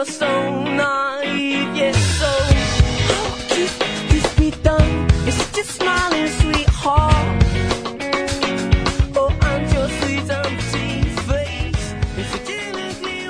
your 0.00 0.06
soul. 0.06 0.69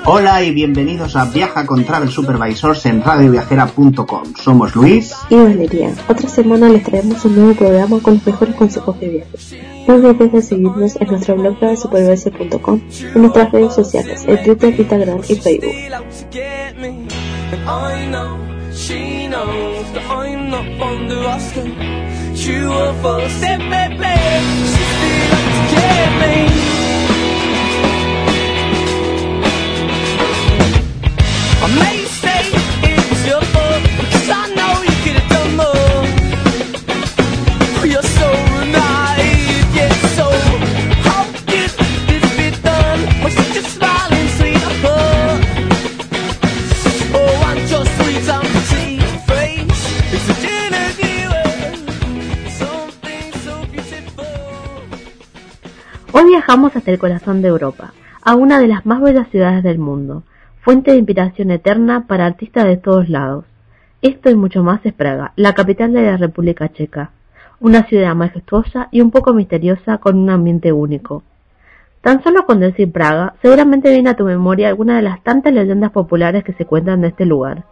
Hola 0.05 0.41
y 0.43 0.51
bienvenidos 0.51 1.15
a 1.15 1.25
Viaja 1.25 1.65
con 1.67 1.85
Travel 1.85 2.09
Supervisors 2.09 2.85
en 2.87 3.03
radioviajera.com. 3.03 4.33
Somos 4.35 4.75
Luis. 4.75 5.13
y 5.29 5.35
Valeria. 5.35 5.93
Otra 6.07 6.27
semana 6.27 6.69
les 6.69 6.83
traemos 6.83 7.23
un 7.25 7.35
nuevo 7.35 7.53
programa 7.53 7.99
con 7.99 8.15
los 8.15 8.25
mejores 8.25 8.55
consejos 8.55 8.99
de 8.99 9.09
viaje. 9.09 9.37
No 9.87 9.95
olvides 9.95 10.47
seguirnos 10.47 10.95
en 10.99 11.07
nuestro 11.07 11.35
blog 11.35 11.59
de 11.59 11.77
supervisor.com 11.77 12.81
y 12.89 13.03
en 13.03 13.21
nuestras 13.21 13.51
redes 13.51 13.75
sociales, 13.75 14.23
en 14.25 14.43
Twitter, 14.43 14.79
Instagram 14.79 15.19
y 15.27 15.35
Facebook. 15.35 15.71
Hoy 56.13 56.25
viajamos 56.27 56.75
hasta 56.75 56.91
el 56.91 56.99
corazón 56.99 57.41
de 57.41 57.47
Europa, 57.47 57.93
a 58.21 58.35
una 58.35 58.59
de 58.59 58.67
las 58.67 58.85
más 58.85 59.01
bellas 59.01 59.29
ciudades 59.29 59.63
del 59.63 59.79
mundo, 59.79 60.23
fuente 60.61 60.91
de 60.91 60.97
inspiración 60.97 61.49
eterna 61.49 62.05
para 62.07 62.27
artistas 62.27 62.65
de 62.65 62.77
todos 62.77 63.09
lados. 63.09 63.45
Esto 64.03 64.29
y 64.29 64.35
mucho 64.35 64.63
más 64.63 64.79
es 64.85 64.93
Praga, 64.93 65.33
la 65.35 65.53
capital 65.53 65.91
de 65.91 66.03
la 66.03 66.17
República 66.17 66.71
Checa, 66.71 67.11
una 67.59 67.83
ciudad 67.83 68.13
majestuosa 68.13 68.87
y 68.91 69.01
un 69.01 69.09
poco 69.09 69.33
misteriosa 69.33 69.97
con 69.97 70.19
un 70.19 70.29
ambiente 70.29 70.71
único. 70.71 71.23
Tan 72.01 72.21
solo 72.23 72.45
con 72.45 72.59
decir 72.59 72.91
Praga, 72.91 73.33
seguramente 73.41 73.89
viene 73.89 74.11
a 74.11 74.15
tu 74.15 74.23
memoria 74.23 74.69
alguna 74.69 74.97
de 74.97 75.01
las 75.01 75.23
tantas 75.23 75.51
leyendas 75.51 75.91
populares 75.91 76.43
que 76.43 76.53
se 76.53 76.65
cuentan 76.65 77.01
de 77.01 77.07
este 77.07 77.25
lugar. 77.25 77.63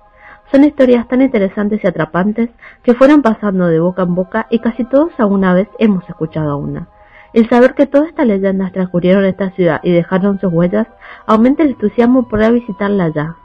Son 0.51 0.63
historias 0.63 1.07
tan 1.07 1.21
interesantes 1.21 1.83
y 1.83 1.87
atrapantes 1.87 2.49
que 2.81 2.95
fueron 2.95 3.21
pasando 3.21 3.67
de 3.67 3.79
boca 3.79 4.01
en 4.01 4.15
boca 4.15 4.47
y 4.49 4.59
casi 4.59 4.83
todos 4.83 5.11
alguna 5.19 5.53
vez 5.53 5.67
hemos 5.77 6.09
escuchado 6.09 6.57
una. 6.57 6.87
El 7.33 7.47
saber 7.47 7.75
que 7.75 7.85
todas 7.85 8.09
estas 8.09 8.25
leyendas 8.25 8.71
transcurrieron 8.71 9.23
en 9.23 9.29
esta 9.29 9.51
ciudad 9.51 9.81
y 9.83 9.91
dejaron 9.91 10.39
sus 10.39 10.51
huellas 10.51 10.87
aumenta 11.27 11.63
el 11.63 11.69
entusiasmo 11.69 12.27
por 12.27 12.51
visitarla 12.51 13.09
ya. 13.09 13.35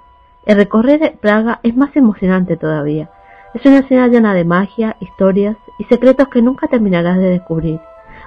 El 0.46 0.56
recorrer 0.56 1.18
Praga 1.20 1.60
es 1.62 1.76
más 1.76 1.94
emocionante 1.96 2.56
todavía. 2.56 3.10
Es 3.52 3.64
una 3.66 3.82
ciudad 3.82 4.08
llena 4.08 4.34
de 4.34 4.44
magia, 4.44 4.96
historias 5.00 5.56
y 5.78 5.84
secretos 5.84 6.28
que 6.28 6.42
nunca 6.42 6.66
terminarás 6.66 7.18
de 7.18 7.30
descubrir. 7.30 7.80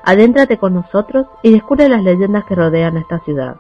Adéntrate 0.04 0.58
con 0.58 0.74
nosotros 0.74 1.28
y 1.44 1.52
descubre 1.52 1.90
las 1.90 2.04
leyendas 2.04 2.46
que 2.46 2.56
rodean 2.56 2.98
esta 2.98 3.20
ciudad. 3.20 3.58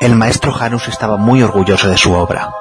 El 0.00 0.14
maestro 0.16 0.52
Janus 0.52 0.88
estaba 0.88 1.18
muy 1.18 1.42
orgulloso 1.42 1.88
de 1.88 1.96
su 1.96 2.14
obra. 2.14 2.54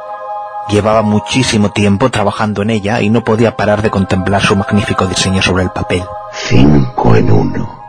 Llevaba 0.69 1.01
muchísimo 1.01 1.71
tiempo 1.71 2.11
trabajando 2.11 2.61
en 2.61 2.69
ella 2.69 3.01
y 3.01 3.09
no 3.09 3.23
podía 3.23 3.57
parar 3.57 3.81
de 3.81 3.89
contemplar 3.89 4.43
su 4.43 4.55
magnífico 4.55 5.07
diseño 5.07 5.41
sobre 5.41 5.63
el 5.63 5.71
papel. 5.71 6.03
Cinco 6.31 7.15
en 7.15 7.31
uno. 7.31 7.79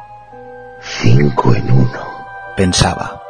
Cinco 0.81 1.55
en 1.55 1.71
uno. 1.71 2.01
Pensaba. 2.57 3.21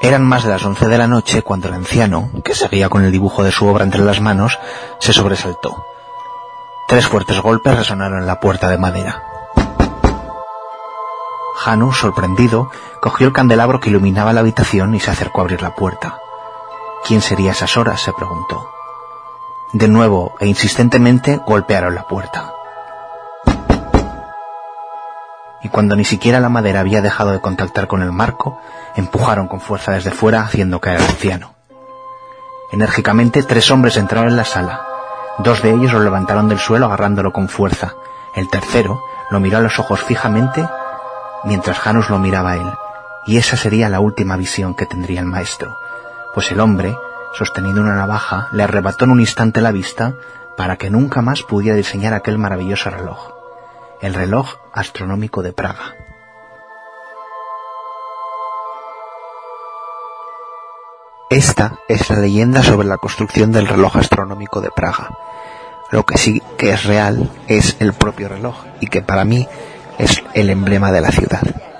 Eran 0.00 0.22
más 0.24 0.44
de 0.44 0.50
las 0.50 0.64
once 0.64 0.88
de 0.88 0.96
la 0.96 1.06
noche 1.06 1.42
cuando 1.42 1.68
el 1.68 1.74
anciano, 1.74 2.30
que 2.42 2.54
seguía 2.54 2.88
con 2.88 3.04
el 3.04 3.12
dibujo 3.12 3.42
de 3.42 3.52
su 3.52 3.66
obra 3.66 3.84
entre 3.84 4.02
las 4.02 4.20
manos, 4.20 4.58
se 5.00 5.12
sobresaltó. 5.12 5.84
Tres 6.88 7.06
fuertes 7.06 7.40
golpes 7.40 7.76
resonaron 7.76 8.20
en 8.20 8.26
la 8.26 8.40
puerta 8.40 8.70
de 8.70 8.78
madera. 8.78 9.22
Janus, 11.56 11.98
sorprendido, 11.98 12.70
cogió 13.00 13.26
el 13.26 13.32
candelabro 13.32 13.80
que 13.80 13.90
iluminaba 13.90 14.32
la 14.32 14.40
habitación 14.40 14.94
y 14.94 15.00
se 15.00 15.10
acercó 15.10 15.40
a 15.40 15.44
abrir 15.44 15.62
la 15.62 15.74
puerta. 15.74 16.20
¿Quién 17.06 17.20
sería 17.20 17.52
esas 17.52 17.76
horas? 17.76 18.00
se 18.00 18.12
preguntó. 18.12 18.70
De 19.72 19.88
nuevo 19.88 20.34
e 20.40 20.46
insistentemente 20.46 21.40
golpearon 21.46 21.94
la 21.94 22.06
puerta. 22.06 22.52
Y 25.62 25.68
cuando 25.68 25.96
ni 25.96 26.04
siquiera 26.04 26.40
la 26.40 26.48
madera 26.48 26.80
había 26.80 27.02
dejado 27.02 27.32
de 27.32 27.40
contactar 27.40 27.88
con 27.88 28.02
el 28.02 28.12
marco, 28.12 28.58
empujaron 28.96 29.48
con 29.48 29.60
fuerza 29.60 29.92
desde 29.92 30.12
fuera 30.12 30.42
haciendo 30.42 30.80
caer 30.80 30.98
al 30.98 31.08
anciano. 31.08 31.54
Enérgicamente 32.72 33.42
tres 33.42 33.70
hombres 33.70 33.96
entraron 33.96 34.30
en 34.30 34.36
la 34.36 34.44
sala. 34.44 34.82
Dos 35.38 35.62
de 35.62 35.70
ellos 35.70 35.92
lo 35.92 36.00
levantaron 36.00 36.48
del 36.48 36.58
suelo 36.58 36.86
agarrándolo 36.86 37.32
con 37.32 37.48
fuerza. 37.48 37.94
El 38.34 38.48
tercero 38.48 39.02
lo 39.30 39.40
miró 39.40 39.58
a 39.58 39.60
los 39.60 39.78
ojos 39.78 40.00
fijamente 40.00 40.66
mientras 41.44 41.78
Janus 41.78 42.08
lo 42.08 42.18
miraba 42.18 42.52
a 42.52 42.56
él. 42.56 42.72
Y 43.26 43.36
esa 43.38 43.56
sería 43.56 43.88
la 43.88 44.00
última 44.00 44.36
visión 44.36 44.74
que 44.74 44.86
tendría 44.86 45.20
el 45.20 45.26
maestro, 45.26 45.76
pues 46.34 46.50
el 46.50 46.60
hombre, 46.60 46.96
sosteniendo 47.32 47.80
una 47.80 47.94
navaja, 47.94 48.48
le 48.52 48.64
arrebató 48.64 49.04
en 49.04 49.12
un 49.12 49.20
instante 49.20 49.60
la 49.60 49.70
vista 49.70 50.14
para 50.56 50.76
que 50.76 50.90
nunca 50.90 51.22
más 51.22 51.42
pudiera 51.42 51.76
diseñar 51.76 52.12
aquel 52.12 52.38
maravilloso 52.38 52.90
reloj, 52.90 53.32
el 54.00 54.14
reloj 54.14 54.56
astronómico 54.72 55.42
de 55.42 55.52
Praga. 55.52 55.94
Esta 61.30 61.78
es 61.88 62.10
la 62.10 62.18
leyenda 62.18 62.62
sobre 62.62 62.86
la 62.86 62.98
construcción 62.98 63.50
del 63.50 63.66
reloj 63.66 63.96
astronómico 63.96 64.60
de 64.60 64.70
Praga. 64.70 65.10
Lo 65.90 66.04
que 66.04 66.18
sí 66.18 66.42
que 66.58 66.70
es 66.70 66.84
real 66.84 67.30
es 67.48 67.76
el 67.80 67.92
propio 67.92 68.28
reloj 68.28 68.64
y 68.80 68.88
que 68.88 69.02
para 69.02 69.24
mí 69.24 69.48
es 69.98 70.22
el 70.34 70.50
emblema 70.50 70.92
de 70.92 71.00
la 71.00 71.10
ciudad. 71.10 71.73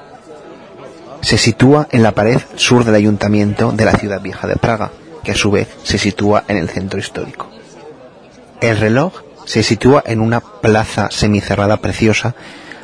Se 1.24 1.38
sitúa 1.38 1.88
en 1.90 2.02
la 2.02 2.12
pared 2.12 2.38
sur 2.56 2.84
del 2.84 2.94
ayuntamiento 2.94 3.72
de 3.72 3.86
la 3.86 3.96
ciudad 3.96 4.20
vieja 4.20 4.46
de 4.46 4.56
Praga, 4.56 4.90
que 5.22 5.32
a 5.32 5.34
su 5.34 5.50
vez 5.50 5.68
se 5.82 5.96
sitúa 5.96 6.44
en 6.48 6.58
el 6.58 6.68
centro 6.68 7.00
histórico. 7.00 7.48
El 8.60 8.76
reloj 8.76 9.22
se 9.46 9.62
sitúa 9.62 10.02
en 10.06 10.20
una 10.20 10.40
plaza 10.40 11.08
semicerrada 11.10 11.78
preciosa, 11.78 12.34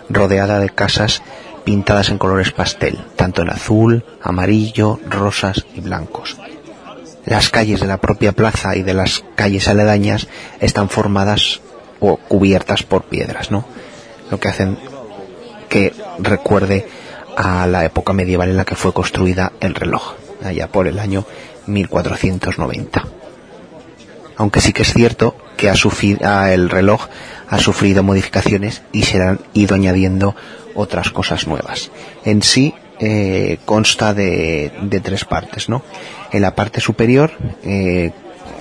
rodeada 0.09 0.59
de 0.59 0.71
casas 0.71 1.23
pintadas 1.65 2.09
en 2.09 2.17
colores 2.17 2.51
pastel, 2.51 3.05
tanto 3.15 3.43
en 3.43 3.51
azul, 3.51 4.05
amarillo, 4.23 4.99
rosas 5.07 5.67
y 5.75 5.81
blancos. 5.83 6.39
Las 7.27 7.51
calles 7.51 7.81
de 7.81 7.87
la 7.87 7.99
propia 7.99 8.33
plaza 8.33 8.75
y 8.75 8.83
de 8.83 8.95
las 8.95 9.23
calles 9.35 9.69
aledañas 9.69 10.29
están 10.61 10.89
formadas 10.89 11.61
o 12.01 12.17
cubiertas 12.17 12.85
por 12.85 13.05
piedras, 13.05 13.51
¿no? 13.51 13.67
Lo 14.31 14.41
que 14.41 14.49
hacen 14.49 14.79
que 15.69 15.95
recuerde 16.19 16.89
a 17.41 17.67
la 17.67 17.87
época 17.87 18.13
medieval 18.13 18.51
en 18.51 18.59
la 18.59 18.67
que 18.67 18.75
fue 18.75 18.93
construida 18.93 19.53
el 19.61 19.75
reloj, 19.75 20.15
allá 20.45 20.69
por 20.69 20.87
el 20.87 20.99
año 20.99 21.25
1490. 21.67 23.05
Aunque 24.37 24.61
sí 24.61 24.75
que 24.75 24.83
es 24.83 24.93
cierto 24.93 25.35
que 25.57 25.71
ha 25.71 25.75
sufrido, 25.75 26.21
el 26.47 26.69
reloj 26.69 27.07
ha 27.49 27.59
sufrido 27.59 28.03
modificaciones 28.03 28.83
y 28.93 29.05
se 29.05 29.23
han 29.23 29.41
ido 29.55 29.75
añadiendo 29.75 30.37
otras 30.75 31.11
cosas 31.11 31.47
nuevas. 31.47 31.91
En 32.25 32.43
sí 32.43 32.75
eh, 32.99 33.59
consta 33.65 34.13
de, 34.13 34.73
de, 34.83 35.01
tres 35.01 35.25
partes, 35.25 35.71
¿no? 35.71 35.83
En 36.33 36.43
la 36.43 36.55
parte 36.55 36.81
superior, 36.81 37.33
eh, 37.65 38.13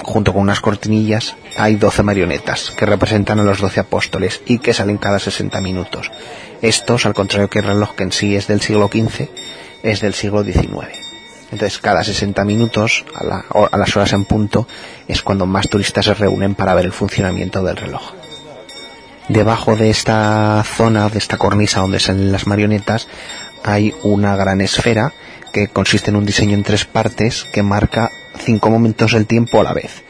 junto 0.04 0.34
con 0.34 0.42
unas 0.42 0.62
cortinillas, 0.62 1.36
hay 1.57 1.75
12 1.75 2.04
marionetas 2.04 2.72
que 2.72 2.86
representan 2.86 3.40
a 3.40 3.44
los 3.44 3.60
12 3.60 3.81
apóstoles 3.81 4.42
y 4.46 4.60
que 4.60 4.74
salen 4.74 4.98
cada 4.98 5.19
60 5.19 5.62
minutos. 5.62 6.12
Estos, 6.62 7.06
al 7.06 7.13
contrario 7.13 7.50
que 7.50 7.60
el 7.60 7.66
reloj 7.66 7.96
que 7.96 8.04
en 8.04 8.12
sí 8.12 8.36
es 8.36 8.48
del 8.48 8.62
siglo 8.62 8.88
XV, 8.88 9.30
es 9.84 10.01
del 10.01 10.13
siglo 10.13 10.44
XIX. 10.44 11.10
Entonces, 11.51 11.80
cada 11.80 12.04
60 12.04 12.44
minutos, 12.46 13.06
a, 13.16 13.44
a, 13.72 13.78
las 13.78 13.96
horas 13.96 14.13
en 14.13 14.25
punto, 14.25 14.68
es 15.07 15.24
cuando 15.24 15.46
más 15.46 15.68
turistas 15.68 16.06
se 16.06 16.13
reúnen 16.13 16.54
para 16.54 16.75
ver 16.75 16.86
el 16.86 16.92
funcionamiento 16.92 17.63
del 17.63 17.78
reloj. 17.78 18.13
Debajo 19.30 19.75
de 19.75 19.90
esta 19.90 20.63
zona, 20.63 21.10
de 21.10 21.18
esta 21.18 21.38
cornisa 21.38 21.81
donde 21.81 22.00
salen 22.00 22.31
las 22.31 22.45
marionetas, 22.45 23.07
hay 23.63 23.94
una 24.04 24.36
gran 24.36 24.62
esfera 24.62 25.13
que 25.52 25.68
consiste 25.68 26.12
en 26.12 26.18
un 26.18 26.25
diseño 26.25 26.56
en 26.56 26.63
tres 26.63 26.86
partes 26.86 27.45
que 27.52 27.63
marca 27.63 28.12
cinco 28.44 28.69
momentos 28.69 29.13
del 29.13 29.25
tiempo 29.25 29.59
a 29.62 29.63
la 29.63 29.74
vez, 29.74 30.03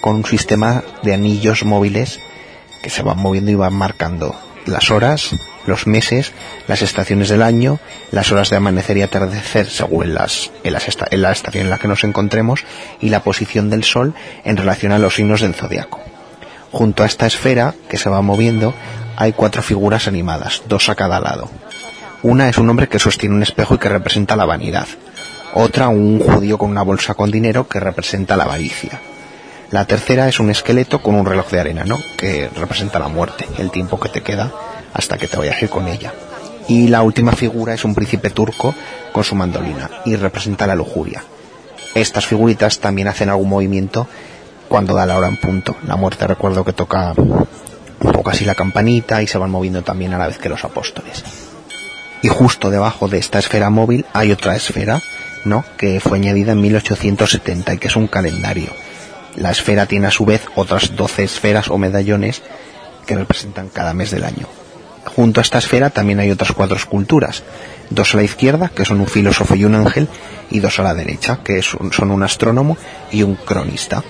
con 0.00 0.16
un 0.16 0.24
sistema 0.24 0.82
de 1.02 1.14
anillos 1.14 1.64
móviles 1.64 2.20
que 2.82 2.90
se 2.90 3.02
van 3.02 3.18
moviendo 3.18 3.50
y 3.50 3.54
van 3.54 3.74
marcando 3.74 4.34
las 4.66 4.90
horas, 4.90 5.34
los 5.66 5.86
meses, 5.86 6.32
las 6.68 6.82
estaciones 6.82 7.28
del 7.28 7.42
año, 7.42 7.78
las 8.10 8.32
horas 8.32 8.50
de 8.50 8.56
amanecer 8.56 8.96
y 8.96 9.02
atardecer 9.02 9.68
según 9.68 10.14
las, 10.14 10.50
en, 10.62 10.74
esta, 10.74 11.06
en 11.10 11.22
la 11.22 11.32
estación 11.32 11.64
en 11.64 11.70
la 11.70 11.78
que 11.78 11.88
nos 11.88 12.04
encontremos 12.04 12.64
y 13.00 13.08
la 13.08 13.22
posición 13.22 13.70
del 13.70 13.84
sol 13.84 14.14
en 14.44 14.56
relación 14.56 14.92
a 14.92 14.98
los 14.98 15.14
signos 15.14 15.40
del 15.40 15.54
zodiaco. 15.54 16.00
Junto 16.72 17.02
a 17.02 17.06
esta 17.06 17.26
esfera 17.26 17.74
que 17.88 17.98
se 17.98 18.10
va 18.10 18.20
moviendo 18.20 18.74
hay 19.16 19.32
cuatro 19.32 19.62
figuras 19.62 20.08
animadas, 20.08 20.62
dos 20.68 20.88
a 20.88 20.94
cada 20.94 21.20
lado. 21.20 21.48
Una 22.22 22.48
es 22.48 22.58
un 22.58 22.68
hombre 22.68 22.88
que 22.88 22.98
sostiene 22.98 23.34
un 23.34 23.42
espejo 23.42 23.74
y 23.74 23.78
que 23.78 23.88
representa 23.88 24.36
la 24.36 24.46
vanidad. 24.46 24.86
Otra 25.56 25.86
un 25.86 26.18
judío 26.18 26.58
con 26.58 26.70
una 26.70 26.82
bolsa 26.82 27.14
con 27.14 27.30
dinero 27.30 27.68
que 27.68 27.78
representa 27.78 28.36
la 28.36 28.42
avaricia. 28.42 29.00
La 29.70 29.84
tercera 29.84 30.28
es 30.28 30.40
un 30.40 30.50
esqueleto 30.50 31.00
con 31.00 31.14
un 31.14 31.24
reloj 31.24 31.48
de 31.50 31.60
arena, 31.60 31.84
¿no? 31.84 31.98
Que 32.16 32.50
representa 32.54 32.98
la 32.98 33.06
muerte, 33.06 33.46
el 33.58 33.70
tiempo 33.70 34.00
que 34.00 34.08
te 34.08 34.20
queda 34.20 34.52
hasta 34.92 35.16
que 35.16 35.28
te 35.28 35.36
vayas 35.36 35.56
a 35.56 35.64
ir 35.64 35.70
con 35.70 35.86
ella. 35.86 36.12
Y 36.66 36.88
la 36.88 37.02
última 37.02 37.32
figura 37.32 37.74
es 37.74 37.84
un 37.84 37.94
príncipe 37.94 38.30
turco 38.30 38.74
con 39.12 39.22
su 39.22 39.36
mandolina 39.36 39.88
y 40.04 40.16
representa 40.16 40.66
la 40.66 40.74
lujuria. 40.74 41.22
Estas 41.94 42.26
figuritas 42.26 42.80
también 42.80 43.06
hacen 43.06 43.28
algún 43.28 43.48
movimiento 43.48 44.08
cuando 44.68 44.94
da 44.94 45.06
la 45.06 45.16
hora 45.16 45.28
en 45.28 45.36
punto. 45.36 45.76
La 45.86 45.94
muerte 45.94 46.26
recuerdo 46.26 46.64
que 46.64 46.72
toca 46.72 47.12
un 47.16 48.12
poco 48.12 48.30
así 48.30 48.44
la 48.44 48.56
campanita 48.56 49.22
y 49.22 49.28
se 49.28 49.38
van 49.38 49.52
moviendo 49.52 49.82
también 49.82 50.14
a 50.14 50.18
la 50.18 50.26
vez 50.26 50.38
que 50.38 50.48
los 50.48 50.64
apóstoles. 50.64 51.22
Y 52.22 52.28
justo 52.28 52.70
debajo 52.70 53.06
de 53.06 53.18
esta 53.18 53.38
esfera 53.38 53.70
móvil 53.70 54.04
hay 54.12 54.32
otra 54.32 54.56
esfera, 54.56 55.00
¿no? 55.44 55.64
Que 55.76 56.00
fue 56.00 56.18
añadida 56.18 56.52
en 56.52 56.60
1870 56.60 57.74
y 57.74 57.78
que 57.78 57.88
es 57.88 57.96
un 57.96 58.06
calendario. 58.06 58.70
La 59.36 59.50
esfera 59.50 59.86
tiene 59.86 60.06
a 60.06 60.12
su 60.12 60.24
vez 60.24 60.42
otras 60.54 60.94
12 60.94 61.24
esferas 61.24 61.68
o 61.68 61.78
medallones 61.78 62.42
que 63.06 63.16
representan 63.16 63.68
cada 63.68 63.94
mes 63.94 64.10
del 64.10 64.24
año. 64.24 64.46
Junto 65.04 65.40
a 65.40 65.42
esta 65.42 65.58
esfera 65.58 65.90
también 65.90 66.20
hay 66.20 66.30
otras 66.30 66.52
cuatro 66.52 66.76
esculturas, 66.76 67.42
dos 67.90 68.14
a 68.14 68.16
la 68.16 68.22
izquierda, 68.22 68.70
que 68.70 68.84
son 68.84 69.00
un 69.00 69.06
filósofo 69.06 69.54
y 69.54 69.64
un 69.64 69.74
ángel, 69.74 70.08
y 70.50 70.60
dos 70.60 70.78
a 70.78 70.82
la 70.82 70.94
derecha, 70.94 71.40
que 71.44 71.62
son 71.62 72.10
un 72.10 72.22
astrónomo 72.22 72.76
y 73.10 73.22
un 73.22 73.34
cronista. 73.34 74.02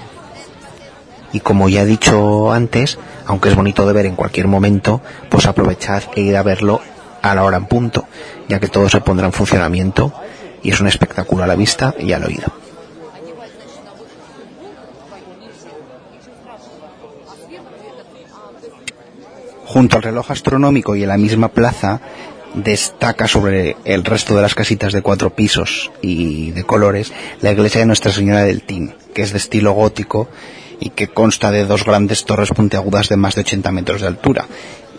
Y 1.32 1.40
como 1.40 1.68
ya 1.68 1.82
he 1.82 1.86
dicho 1.86 2.52
antes, 2.52 2.98
aunque 3.26 3.48
es 3.48 3.56
bonito 3.56 3.86
de 3.86 3.92
ver 3.92 4.06
en 4.06 4.14
cualquier 4.14 4.46
momento, 4.46 5.00
pues 5.28 5.46
aprovechad 5.46 6.04
e 6.14 6.20
ir 6.20 6.36
a 6.36 6.44
verlo 6.44 6.80
a 7.22 7.34
la 7.34 7.42
hora 7.42 7.56
en 7.56 7.66
punto, 7.66 8.06
ya 8.48 8.60
que 8.60 8.68
todo 8.68 8.88
se 8.88 9.00
pondrá 9.00 9.26
en 9.26 9.32
funcionamiento 9.32 10.12
y 10.64 10.70
es 10.70 10.80
un 10.80 10.88
espectáculo 10.88 11.44
a 11.44 11.46
la 11.46 11.54
vista 11.54 11.94
y 12.00 12.12
al 12.12 12.24
oído. 12.24 12.46
Junto 19.66 19.96
al 19.96 20.02
reloj 20.02 20.30
astronómico 20.30 20.96
y 20.96 21.02
en 21.02 21.08
la 21.08 21.18
misma 21.18 21.48
plaza 21.48 22.00
destaca 22.54 23.26
sobre 23.26 23.76
el 23.84 24.04
resto 24.04 24.34
de 24.34 24.42
las 24.42 24.54
casitas 24.54 24.92
de 24.92 25.02
cuatro 25.02 25.30
pisos 25.30 25.90
y 26.00 26.52
de 26.52 26.64
colores 26.64 27.12
la 27.40 27.50
iglesia 27.50 27.80
de 27.80 27.86
Nuestra 27.86 28.12
Señora 28.12 28.42
del 28.42 28.62
Tin, 28.62 28.94
que 29.12 29.22
es 29.22 29.32
de 29.32 29.38
estilo 29.38 29.72
gótico 29.72 30.28
y 30.80 30.90
que 30.90 31.08
consta 31.08 31.50
de 31.50 31.66
dos 31.66 31.84
grandes 31.84 32.24
torres 32.24 32.50
puntiagudas 32.50 33.08
de 33.08 33.16
más 33.16 33.34
de 33.34 33.42
80 33.42 33.72
metros 33.72 34.00
de 34.00 34.06
altura 34.06 34.46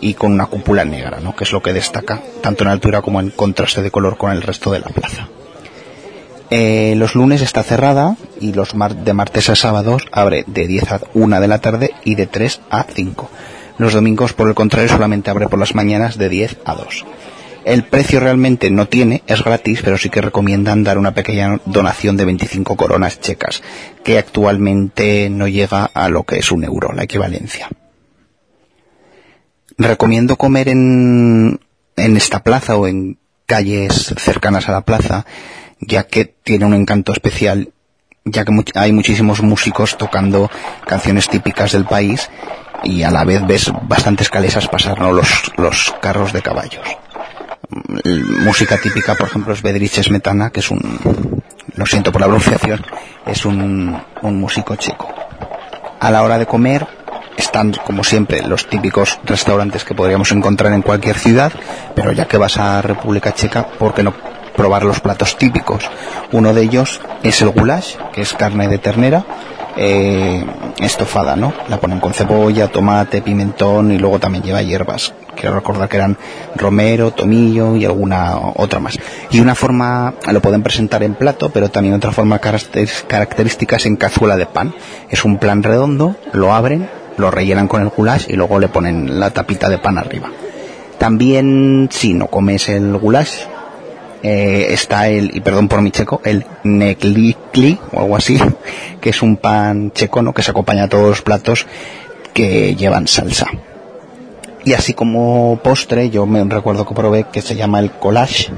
y 0.00 0.14
con 0.14 0.32
una 0.32 0.46
cúpula 0.46 0.84
negra, 0.84 1.20
¿no? 1.20 1.34
que 1.34 1.44
es 1.44 1.52
lo 1.52 1.62
que 1.62 1.72
destaca 1.72 2.22
tanto 2.42 2.64
en 2.64 2.70
altura 2.70 3.00
como 3.00 3.20
en 3.20 3.30
contraste 3.30 3.82
de 3.82 3.90
color 3.90 4.18
con 4.18 4.30
el 4.30 4.42
resto 4.42 4.70
de 4.70 4.80
la 4.80 4.88
plaza. 4.88 5.28
Eh, 6.50 6.94
los 6.96 7.14
lunes 7.14 7.42
está 7.42 7.62
cerrada 7.62 8.16
y 8.40 8.52
los 8.52 8.74
mar 8.74 8.94
de 8.94 9.12
martes 9.12 9.48
a 9.48 9.56
sábados 9.56 10.06
abre 10.12 10.44
de 10.46 10.66
10 10.66 10.92
a 10.92 11.00
1 11.14 11.40
de 11.40 11.48
la 11.48 11.58
tarde 11.58 11.92
y 12.04 12.14
de 12.14 12.26
3 12.26 12.60
a 12.70 12.84
5. 12.84 13.30
Los 13.78 13.92
domingos, 13.92 14.32
por 14.32 14.48
el 14.48 14.54
contrario, 14.54 14.88
solamente 14.88 15.30
abre 15.30 15.48
por 15.48 15.58
las 15.58 15.74
mañanas 15.74 16.16
de 16.18 16.28
10 16.28 16.58
a 16.64 16.74
2. 16.74 17.04
El 17.64 17.82
precio 17.82 18.20
realmente 18.20 18.70
no 18.70 18.86
tiene, 18.86 19.24
es 19.26 19.42
gratis, 19.42 19.80
pero 19.82 19.98
sí 19.98 20.08
que 20.08 20.20
recomiendan 20.20 20.84
dar 20.84 20.98
una 20.98 21.14
pequeña 21.14 21.60
donación 21.66 22.16
de 22.16 22.24
25 22.24 22.76
coronas 22.76 23.20
checas, 23.20 23.60
que 24.04 24.18
actualmente 24.18 25.28
no 25.30 25.48
llega 25.48 25.84
a 25.84 26.08
lo 26.08 26.22
que 26.22 26.38
es 26.38 26.52
un 26.52 26.62
euro, 26.62 26.92
la 26.92 27.02
equivalencia. 27.02 27.68
Recomiendo 29.76 30.36
comer 30.36 30.68
en, 30.68 31.58
en 31.96 32.16
esta 32.16 32.44
plaza 32.44 32.76
o 32.76 32.86
en 32.86 33.18
calles 33.46 34.14
cercanas 34.16 34.68
a 34.68 34.72
la 34.72 34.82
plaza, 34.82 35.26
ya 35.80 36.04
que 36.04 36.24
tiene 36.24 36.64
un 36.64 36.74
encanto 36.74 37.12
especial, 37.12 37.70
ya 38.24 38.44
que 38.44 38.52
hay 38.74 38.92
muchísimos 38.92 39.42
músicos 39.42 39.96
tocando 39.96 40.50
canciones 40.86 41.28
típicas 41.28 41.72
del 41.72 41.84
país 41.84 42.28
y 42.82 43.02
a 43.02 43.10
la 43.10 43.24
vez 43.24 43.46
ves 43.46 43.72
bastantes 43.82 44.30
calesas 44.30 44.68
pasar, 44.68 45.00
¿no? 45.00 45.12
Los, 45.12 45.52
los 45.56 45.94
carros 46.00 46.32
de 46.32 46.42
caballos. 46.42 46.86
Música 48.44 48.78
típica, 48.78 49.14
por 49.14 49.28
ejemplo, 49.28 49.52
es 49.52 49.62
Bedrich 49.62 50.02
Smetana, 50.02 50.50
que 50.50 50.60
es 50.60 50.70
un, 50.70 51.42
lo 51.74 51.86
siento 51.86 52.12
por 52.12 52.20
la 52.20 52.26
pronunciación, 52.26 52.84
es 53.26 53.44
un, 53.44 54.00
un 54.22 54.40
músico 54.40 54.76
checo. 54.76 55.12
A 55.98 56.10
la 56.10 56.22
hora 56.22 56.38
de 56.38 56.46
comer, 56.46 56.86
están, 57.36 57.72
como 57.84 58.04
siempre, 58.04 58.42
los 58.46 58.68
típicos 58.68 59.18
restaurantes 59.24 59.84
que 59.84 59.94
podríamos 59.94 60.30
encontrar 60.32 60.72
en 60.72 60.82
cualquier 60.82 61.18
ciudad, 61.18 61.52
pero 61.94 62.12
ya 62.12 62.26
que 62.26 62.36
vas 62.36 62.56
a 62.56 62.82
República 62.82 63.32
Checa, 63.32 63.66
¿por 63.66 63.94
qué 63.94 64.02
no 64.02 64.14
probar 64.56 64.84
los 64.84 65.00
platos 65.00 65.36
típicos? 65.36 65.88
Uno 66.32 66.54
de 66.54 66.62
ellos 66.62 67.00
es 67.22 67.40
el 67.42 67.50
goulash, 67.50 67.96
que 68.12 68.22
es 68.22 68.32
carne 68.32 68.68
de 68.68 68.78
ternera, 68.78 69.24
eh, 69.76 70.44
estofada, 70.80 71.36
¿no? 71.36 71.52
La 71.68 71.78
ponen 71.78 72.00
con 72.00 72.14
cebolla, 72.14 72.68
tomate, 72.68 73.20
pimentón 73.20 73.92
y 73.92 73.98
luego 73.98 74.18
también 74.18 74.42
lleva 74.42 74.62
hierbas. 74.62 75.12
Quiero 75.34 75.54
recordar 75.54 75.88
que 75.88 75.98
eran 75.98 76.16
romero, 76.54 77.10
tomillo 77.10 77.76
y 77.76 77.84
alguna 77.84 78.36
otra 78.56 78.80
más. 78.80 78.98
Y 79.30 79.40
una 79.40 79.54
forma, 79.54 80.14
lo 80.32 80.40
pueden 80.40 80.62
presentar 80.62 81.02
en 81.02 81.14
plato, 81.14 81.50
pero 81.50 81.68
también 81.68 81.94
otra 81.94 82.10
forma 82.10 82.38
característica 82.38 83.76
es 83.76 83.86
en 83.86 83.96
cazuela 83.96 84.36
de 84.36 84.46
pan. 84.46 84.74
Es 85.10 85.24
un 85.24 85.38
plan 85.38 85.62
redondo, 85.62 86.16
lo 86.32 86.54
abren, 86.54 86.88
lo 87.18 87.30
rellenan 87.30 87.68
con 87.68 87.82
el 87.82 87.90
goulash 87.90 88.26
y 88.28 88.34
luego 88.34 88.58
le 88.58 88.68
ponen 88.68 89.20
la 89.20 89.30
tapita 89.30 89.68
de 89.68 89.78
pan 89.78 89.98
arriba. 89.98 90.30
También, 90.98 91.88
si 91.92 92.14
no 92.14 92.28
comes 92.28 92.70
el 92.70 92.96
goulash, 92.96 93.40
eh, 94.26 94.72
está 94.72 95.06
el, 95.06 95.36
y 95.36 95.40
perdón 95.40 95.68
por 95.68 95.80
mi 95.82 95.92
checo, 95.92 96.20
el 96.24 96.44
neklikli 96.64 97.78
o 97.92 98.00
algo 98.00 98.16
así, 98.16 98.36
que 99.00 99.10
es 99.10 99.22
un 99.22 99.36
pan 99.36 99.92
checo 99.92 100.20
¿no? 100.20 100.34
que 100.34 100.42
se 100.42 100.50
acompaña 100.50 100.84
a 100.84 100.88
todos 100.88 101.06
los 101.06 101.22
platos 101.22 101.64
que 102.34 102.74
llevan 102.74 103.06
salsa. 103.06 103.46
Y 104.64 104.72
así 104.72 104.94
como 104.94 105.60
postre, 105.62 106.10
yo 106.10 106.26
me 106.26 106.42
recuerdo 106.42 106.84
que 106.84 106.94
probé 106.94 107.26
que 107.32 107.40
se 107.40 107.54
llama 107.54 107.78
el 107.78 107.92
collage, 107.92 108.48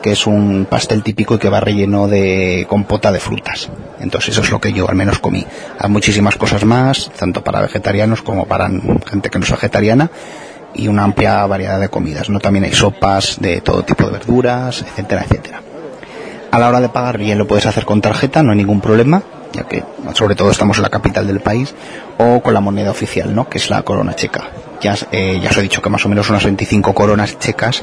que 0.00 0.12
es 0.12 0.26
un 0.26 0.66
pastel 0.70 1.02
típico 1.02 1.34
y 1.34 1.38
que 1.38 1.50
va 1.50 1.60
relleno 1.60 2.08
de 2.08 2.64
compota 2.66 3.12
de 3.12 3.20
frutas. 3.20 3.68
Entonces 4.00 4.30
eso 4.30 4.40
es 4.40 4.50
lo 4.50 4.58
que 4.58 4.72
yo 4.72 4.88
al 4.88 4.96
menos 4.96 5.18
comí. 5.18 5.44
Hay 5.78 5.90
muchísimas 5.90 6.36
cosas 6.36 6.64
más, 6.64 7.10
tanto 7.18 7.44
para 7.44 7.60
vegetarianos 7.60 8.22
como 8.22 8.46
para 8.46 8.70
gente 9.06 9.28
que 9.28 9.38
no 9.38 9.44
es 9.44 9.50
vegetariana, 9.50 10.10
y 10.74 10.88
una 10.88 11.04
amplia 11.04 11.46
variedad 11.46 11.80
de 11.80 11.88
comidas. 11.88 12.30
¿no? 12.30 12.40
También 12.40 12.64
hay 12.64 12.72
sopas 12.72 13.38
de 13.40 13.60
todo 13.60 13.84
tipo 13.84 14.04
de 14.06 14.12
verduras, 14.12 14.82
etcétera, 14.82 15.22
etcétera. 15.22 15.62
A 16.50 16.58
la 16.58 16.68
hora 16.68 16.80
de 16.80 16.88
pagar 16.88 17.18
bien 17.18 17.38
lo 17.38 17.46
puedes 17.46 17.66
hacer 17.66 17.84
con 17.84 18.00
tarjeta, 18.00 18.42
no 18.42 18.52
hay 18.52 18.58
ningún 18.58 18.80
problema, 18.80 19.22
ya 19.52 19.64
que 19.64 19.82
sobre 20.14 20.36
todo 20.36 20.50
estamos 20.50 20.76
en 20.76 20.84
la 20.84 20.90
capital 20.90 21.26
del 21.26 21.40
país, 21.40 21.74
o 22.18 22.40
con 22.40 22.54
la 22.54 22.60
moneda 22.60 22.90
oficial, 22.90 23.34
¿no? 23.34 23.48
que 23.48 23.58
es 23.58 23.70
la 23.70 23.82
corona 23.82 24.14
checa. 24.14 24.50
Ya, 24.80 24.94
eh, 25.10 25.40
ya 25.42 25.50
os 25.50 25.56
he 25.56 25.62
dicho 25.62 25.82
que 25.82 25.90
más 25.90 26.04
o 26.04 26.08
menos 26.08 26.30
unas 26.30 26.44
25 26.44 26.94
coronas 26.94 27.38
checas 27.38 27.82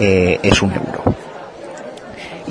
eh, 0.00 0.40
es 0.42 0.62
un 0.62 0.72
euro. 0.72 1.14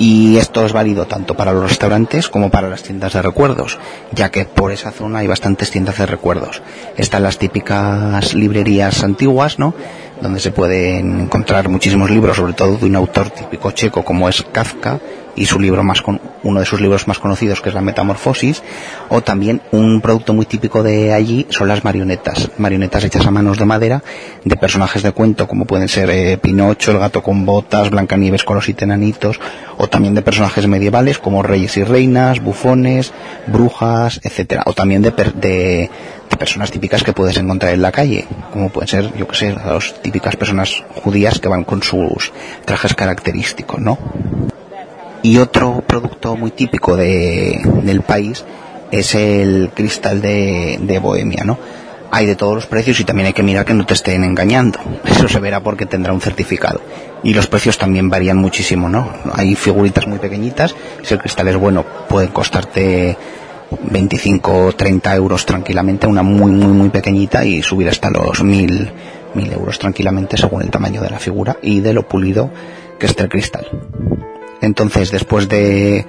Y 0.01 0.37
esto 0.37 0.65
es 0.65 0.71
válido 0.71 1.07
tanto 1.07 1.35
para 1.35 1.51
los 1.51 1.67
restaurantes 1.67 2.29
como 2.29 2.49
para 2.49 2.69
las 2.69 2.83
tiendas 2.83 3.11
de 3.11 3.21
recuerdos, 3.21 3.77
ya 4.13 4.31
que 4.31 4.45
por 4.45 4.71
esa 4.71 4.91
zona 4.91 5.19
hay 5.19 5.27
bastantes 5.27 5.71
tiendas 5.71 5.97
de 5.97 6.05
recuerdos. 6.05 6.61
Están 6.95 7.23
las 7.23 7.37
típicas 7.37 8.33
librerías 8.33 9.03
antiguas, 9.03 9.59
¿no? 9.59 9.73
donde 10.21 10.39
se 10.39 10.51
pueden 10.51 11.19
encontrar 11.21 11.67
muchísimos 11.67 12.09
libros, 12.09 12.37
sobre 12.37 12.53
todo 12.53 12.77
de 12.77 12.85
un 12.85 12.95
autor 12.95 13.29
típico 13.29 13.71
checo 13.71 14.05
como 14.05 14.29
es 14.29 14.41
Kafka, 14.41 14.99
y 15.39 15.45
su 15.45 15.59
libro 15.59 15.83
más 15.83 16.01
con, 16.01 16.19
uno 16.43 16.59
de 16.59 16.65
sus 16.65 16.81
libros 16.81 17.07
más 17.07 17.17
conocidos 17.17 17.61
que 17.61 17.69
es 17.69 17.75
la 17.75 17.81
Metamorfosis 17.81 18.61
o 19.07 19.21
también 19.21 19.61
un 19.71 20.01
producto 20.01 20.33
muy 20.33 20.45
típico 20.45 20.83
de 20.83 21.13
allí 21.13 21.47
son 21.49 21.69
las 21.69 21.83
marionetas 21.83 22.51
marionetas 22.57 23.05
hechas 23.05 23.25
a 23.25 23.31
manos 23.31 23.57
de 23.57 23.65
madera 23.65 24.03
de 24.43 24.57
personajes 24.57 25.01
de 25.01 25.13
cuento 25.13 25.47
como 25.47 25.65
pueden 25.65 25.87
ser 25.87 26.09
eh, 26.09 26.37
Pinocho 26.37 26.91
el 26.91 26.99
gato 26.99 27.23
con 27.23 27.45
botas 27.45 27.89
Blancanieves 27.89 28.43
con 28.43 28.57
los 28.57 28.69
enanitos 28.69 29.39
o 29.77 29.87
también 29.87 30.13
de 30.13 30.21
personajes 30.21 30.67
medievales 30.67 31.19
como 31.19 31.41
reyes 31.41 31.77
y 31.77 31.83
reinas 31.83 32.41
bufones 32.41 33.13
brujas 33.47 34.19
etcétera 34.23 34.63
o 34.65 34.73
también 34.73 35.01
de, 35.01 35.11
per, 35.13 35.33
de 35.33 35.89
de 36.29 36.37
personas 36.37 36.69
típicas 36.69 37.03
que 37.03 37.13
puedes 37.13 37.37
encontrar 37.37 37.73
en 37.73 37.81
la 37.81 37.91
calle, 37.91 38.27
como 38.53 38.69
pueden 38.69 38.87
ser, 38.87 39.17
yo 39.17 39.27
que 39.27 39.35
sé, 39.35 39.51
las 39.51 39.99
típicas 40.01 40.35
personas 40.35 40.83
judías 40.93 41.39
que 41.39 41.49
van 41.49 41.63
con 41.63 41.81
sus 41.81 42.31
trajes 42.65 42.93
característicos, 42.93 43.79
¿no? 43.79 43.97
Y 45.21 45.37
otro 45.37 45.83
producto 45.85 46.35
muy 46.35 46.51
típico 46.51 46.95
de, 46.95 47.59
del 47.83 48.01
país 48.01 48.45
es 48.91 49.15
el 49.15 49.71
cristal 49.73 50.21
de, 50.21 50.99
Bohemia, 51.01 51.43
¿no? 51.43 51.57
Hay 52.11 52.25
de 52.25 52.35
todos 52.35 52.55
los 52.55 52.65
precios 52.65 52.99
y 52.99 53.03
también 53.03 53.27
hay 53.27 53.33
que 53.33 53.43
mirar 53.43 53.65
que 53.65 53.73
no 53.73 53.85
te 53.85 53.93
estén 53.93 54.23
engañando. 54.23 54.79
Eso 55.05 55.27
se 55.27 55.39
verá 55.39 55.61
porque 55.61 55.85
tendrá 55.85 56.13
un 56.13 56.21
certificado. 56.21 56.81
Y 57.23 57.33
los 57.33 57.47
precios 57.47 57.77
también 57.77 58.09
varían 58.09 58.37
muchísimo, 58.37 58.89
¿no? 58.89 59.11
Hay 59.33 59.55
figuritas 59.55 60.07
muy 60.07 60.19
pequeñitas, 60.19 60.73
si 61.03 61.13
el 61.13 61.19
cristal 61.19 61.49
es 61.49 61.57
bueno, 61.57 61.85
pueden 62.07 62.31
costarte 62.31 63.17
25 63.91 64.65
o 64.65 64.73
30 64.73 65.15
euros 65.15 65.45
tranquilamente, 65.45 66.07
una 66.07 66.23
muy, 66.23 66.51
muy, 66.51 66.71
muy 66.71 66.89
pequeñita 66.89 67.43
y 67.43 67.61
subir 67.61 67.89
hasta 67.89 68.09
los 68.09 68.41
1000, 68.41 68.91
1000 69.35 69.53
euros 69.53 69.77
tranquilamente 69.77 70.37
según 70.37 70.63
el 70.63 70.71
tamaño 70.71 71.01
de 71.01 71.09
la 71.09 71.19
figura 71.19 71.57
y 71.61 71.81
de 71.81 71.93
lo 71.93 72.07
pulido 72.07 72.49
que 72.97 73.05
esté 73.05 73.23
el 73.23 73.29
cristal. 73.29 73.67
Entonces, 74.61 75.11
después 75.11 75.47
de 75.47 76.05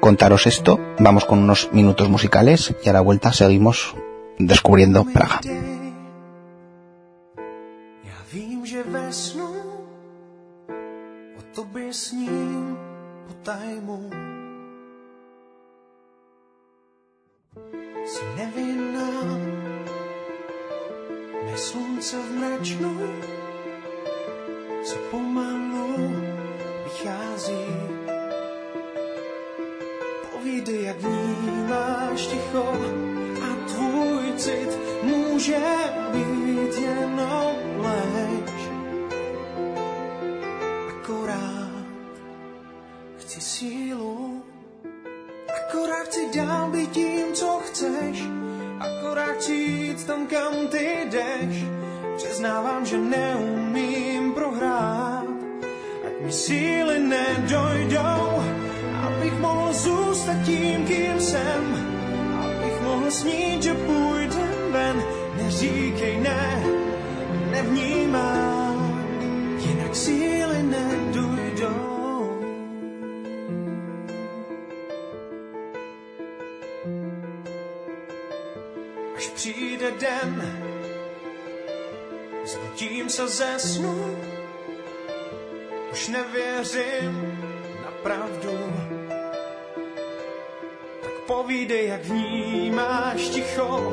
contaros 0.00 0.46
esto, 0.46 0.80
vamos 0.98 1.24
con 1.24 1.40
unos 1.40 1.70
minutos 1.72 2.08
musicales 2.08 2.74
y 2.84 2.88
a 2.88 2.92
la 2.92 3.00
vuelta 3.00 3.32
seguimos 3.32 3.94
descubriendo 4.38 5.04
Praga. 5.04 5.40
Povídej, 30.60 30.84
jak 30.84 31.00
vnímáš 31.00 32.26
ticho 32.26 32.64
a 33.42 33.48
tvůj 33.66 34.32
cit 34.36 34.78
může 35.02 35.58
být 36.12 36.78
jenom 36.80 37.56
lež. 37.78 38.68
Akorát 40.88 41.84
chci 43.18 43.40
sílu, 43.40 44.42
akorát 45.48 46.04
chci 46.04 46.28
dál 46.36 46.70
být 46.70 46.90
tím, 46.90 47.32
co 47.32 47.60
chceš, 47.64 48.22
akorát 48.80 49.32
chci 49.32 49.54
jít 49.54 50.06
tam, 50.06 50.26
kam 50.26 50.68
ty 50.68 51.08
jdeš. 51.10 51.64
Přiznávám, 52.16 52.86
že 52.86 52.98
neumím 52.98 54.32
prohrát, 54.32 55.24
ať 56.06 56.20
mi 56.20 56.32
síly 56.32 56.98
nedojdou, 56.98 58.29
mohl 59.40 59.72
zůstat 59.72 60.36
tím, 60.44 60.84
kým 60.86 61.20
jsem, 61.20 61.64
abych 62.44 62.80
mohl 62.82 63.10
snít, 63.10 63.62
že 63.62 63.74
půjdem 63.74 64.72
ven. 64.72 65.02
Neříkej 65.36 66.20
ne, 66.20 66.64
nevnímám, 67.50 69.04
jinak 69.58 69.96
síly 69.96 70.62
nedojdou. 70.62 71.90
Až 79.16 79.28
přijde 79.28 79.90
den, 79.90 80.60
zbudím 82.44 83.08
se 83.08 83.28
ze 83.28 83.58
snu, 83.58 84.16
už 85.92 86.08
nevěřím 86.08 87.38
na 87.84 87.90
pravdu. 88.02 88.99
Povídej, 91.30 91.88
jak 91.88 92.04
vnímáš 92.04 93.28
ticho, 93.28 93.92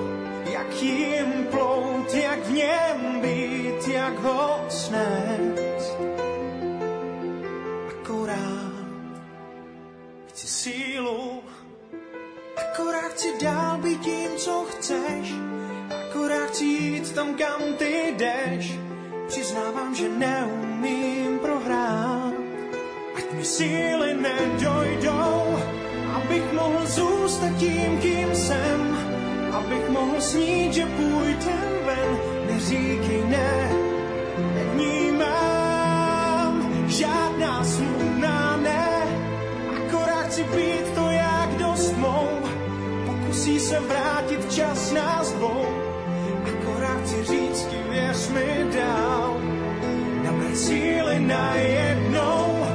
jak 0.51 0.81
jim 0.81 1.47
plout, 1.51 2.13
jak 2.13 2.39
v 2.39 2.51
něm 2.51 3.21
být, 3.21 3.87
jak 3.87 4.19
ho 4.19 4.65
snést. 4.69 5.97
Akorát 7.89 8.73
chci 10.27 10.47
sílu, 10.47 11.43
akorát 12.57 13.11
chci 13.11 13.37
dál 13.41 13.77
být 13.77 14.01
tím, 14.01 14.31
co 14.37 14.65
chceš, 14.69 15.33
akorát 15.89 16.49
chci 16.49 16.65
jít 16.65 17.11
tam, 17.13 17.35
kam 17.35 17.61
ty 17.77 18.13
jdeš. 18.17 18.73
Přiznávám, 19.27 19.95
že 19.95 20.09
neumím 20.09 21.39
prohrát, 21.39 22.33
ať 23.17 23.31
mi 23.31 23.45
síly 23.45 24.13
nedojdou, 24.13 25.46
mohl 26.67 26.85
zůstat 26.85 27.55
tím, 27.57 27.97
kým 28.01 28.35
jsem, 28.35 28.97
abych 29.51 29.89
mohl 29.89 30.21
snít, 30.21 30.73
že 30.73 30.85
půjdem 30.85 31.69
ven. 31.85 32.17
Neříkej 32.51 33.23
ne, 33.27 33.71
nevnímám 34.55 36.17
žádná 36.87 37.63
smutná 37.63 38.57
ne, 38.57 39.03
akorát 39.77 40.25
chci 40.27 40.43
být 40.43 40.91
to, 40.95 41.09
jak 41.09 41.49
dost 41.57 41.97
mou. 41.97 42.27
Pokusí 43.05 43.59
se 43.59 43.79
vrátit 43.79 44.53
čas 44.53 44.91
nás 44.91 45.31
dvou, 45.33 45.65
akorát 46.47 47.01
chci 47.01 47.23
říct 47.23 47.65
ti, 47.65 47.77
věř 47.89 48.29
mi 48.29 48.65
dál. 48.75 49.37
Nabrat 50.23 50.57
síly 50.57 51.19
najednou, 51.19 52.65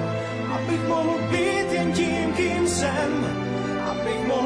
abych 0.55 0.89
mohl 0.89 1.19
být 1.31 1.73
jen 1.73 1.93
tím, 1.93 2.33
kým 2.33 2.69
jsem, 2.69 3.42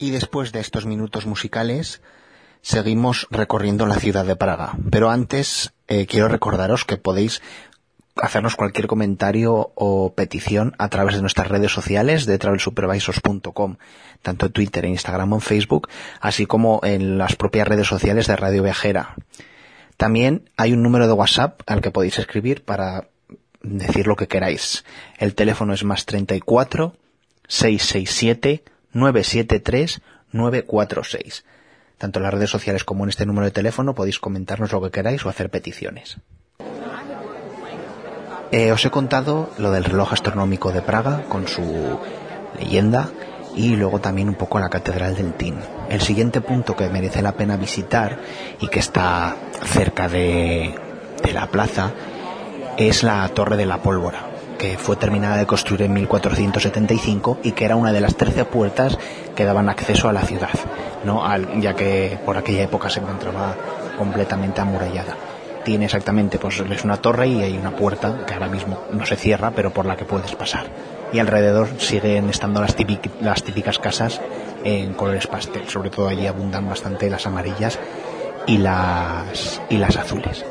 Y 0.00 0.10
después 0.10 0.52
de 0.52 0.60
estos 0.60 0.86
minutos 0.86 1.26
musicales, 1.26 2.00
seguimos 2.62 3.26
recorriendo 3.30 3.86
la 3.86 3.96
ciudad 3.96 4.24
de 4.24 4.36
Praga. 4.36 4.76
Pero 4.90 5.10
antes, 5.10 5.72
eh, 5.88 6.06
quiero 6.06 6.28
recordaros 6.28 6.84
que 6.84 6.96
podéis 6.96 7.42
hacernos 8.16 8.56
cualquier 8.56 8.86
comentario 8.86 9.72
o 9.74 10.14
petición 10.14 10.74
a 10.78 10.88
través 10.88 11.14
de 11.14 11.20
nuestras 11.20 11.48
redes 11.48 11.72
sociales 11.72 12.26
de 12.26 12.38
travelsupervisors.com, 12.38 13.76
tanto 14.22 14.46
en 14.46 14.52
Twitter, 14.52 14.84
en 14.84 14.92
Instagram 14.92 15.32
o 15.32 15.36
en 15.36 15.40
Facebook, 15.40 15.88
así 16.20 16.46
como 16.46 16.80
en 16.82 17.18
las 17.18 17.36
propias 17.36 17.68
redes 17.68 17.86
sociales 17.86 18.26
de 18.26 18.36
Radio 18.36 18.62
Viajera. 18.62 19.14
También 19.96 20.50
hay 20.56 20.72
un 20.72 20.82
número 20.82 21.06
de 21.06 21.12
WhatsApp 21.12 21.60
al 21.66 21.80
que 21.80 21.90
podéis 21.90 22.18
escribir 22.18 22.64
para 22.64 23.08
decir 23.62 24.06
lo 24.06 24.16
que 24.16 24.28
queráis. 24.28 24.84
El 25.18 25.34
teléfono 25.34 25.72
es 25.72 25.84
más 25.84 26.06
34 26.06 26.96
667 27.48 28.64
973 28.92 30.00
946. 30.32 31.44
Tanto 31.98 32.20
en 32.20 32.22
las 32.22 32.34
redes 32.34 32.50
sociales 32.50 32.84
como 32.84 33.04
en 33.04 33.10
este 33.10 33.26
número 33.26 33.44
de 33.44 33.50
teléfono 33.50 33.94
podéis 33.94 34.18
comentarnos 34.18 34.72
lo 34.72 34.80
que 34.82 34.90
queráis 34.90 35.26
o 35.26 35.28
hacer 35.28 35.50
peticiones. 35.50 36.18
Eh, 38.50 38.72
os 38.72 38.84
he 38.84 38.90
contado 38.90 39.50
lo 39.58 39.72
del 39.72 39.84
reloj 39.84 40.14
astronómico 40.14 40.72
de 40.72 40.80
Praga 40.80 41.24
con 41.28 41.46
su 41.48 41.98
leyenda 42.58 43.10
y 43.54 43.76
luego 43.76 44.00
también 44.00 44.28
un 44.28 44.36
poco 44.36 44.58
la 44.58 44.70
Catedral 44.70 45.16
del 45.16 45.34
Tin. 45.34 45.56
El 45.90 46.00
siguiente 46.00 46.40
punto 46.40 46.74
que 46.74 46.88
merece 46.88 47.20
la 47.20 47.32
pena 47.32 47.56
visitar 47.56 48.20
y 48.60 48.68
que 48.68 48.78
está 48.78 49.36
cerca 49.64 50.08
de, 50.08 50.74
de 51.22 51.32
la 51.32 51.48
plaza 51.48 51.92
es 52.78 53.02
la 53.02 53.28
Torre 53.28 53.56
de 53.56 53.66
la 53.66 53.82
Pólvora, 53.82 54.27
que 54.58 54.76
fue 54.76 54.96
terminada 54.96 55.36
de 55.36 55.46
construir 55.46 55.82
en 55.82 55.92
1475 55.92 57.38
y 57.42 57.52
que 57.52 57.64
era 57.64 57.76
una 57.76 57.92
de 57.92 58.00
las 58.00 58.16
13 58.16 58.44
puertas 58.44 58.98
que 59.36 59.44
daban 59.44 59.68
acceso 59.68 60.08
a 60.08 60.12
la 60.12 60.22
ciudad, 60.22 60.50
¿no? 61.04 61.24
Al- 61.24 61.60
ya 61.60 61.74
que 61.74 62.18
por 62.26 62.36
aquella 62.36 62.64
época 62.64 62.90
se 62.90 63.00
encontraba 63.00 63.54
completamente 63.96 64.60
amurallada. 64.60 65.14
Tiene 65.64 65.84
exactamente, 65.84 66.38
pues 66.38 66.60
es 66.60 66.84
una 66.84 66.96
torre 66.96 67.28
y 67.28 67.42
hay 67.42 67.56
una 67.56 67.70
puerta 67.76 68.24
que 68.26 68.34
ahora 68.34 68.48
mismo 68.48 68.78
no 68.92 69.04
se 69.06 69.16
cierra, 69.16 69.50
pero 69.54 69.70
por 69.72 69.86
la 69.86 69.96
que 69.96 70.04
puedes 70.04 70.34
pasar. 70.34 70.66
Y 71.12 71.18
alrededor 71.20 71.68
siguen 71.78 72.28
estando 72.30 72.60
las, 72.60 72.76
típic- 72.76 73.10
las 73.20 73.42
típicas 73.42 73.78
casas 73.78 74.20
en 74.64 74.94
colores 74.94 75.26
pastel, 75.26 75.68
sobre 75.68 75.90
todo 75.90 76.08
allí 76.08 76.26
abundan 76.26 76.68
bastante 76.68 77.08
las 77.10 77.26
amarillas 77.26 77.78
y 78.46 78.58
las, 78.58 79.60
y 79.68 79.76
las 79.76 79.96
azules. 79.96 80.44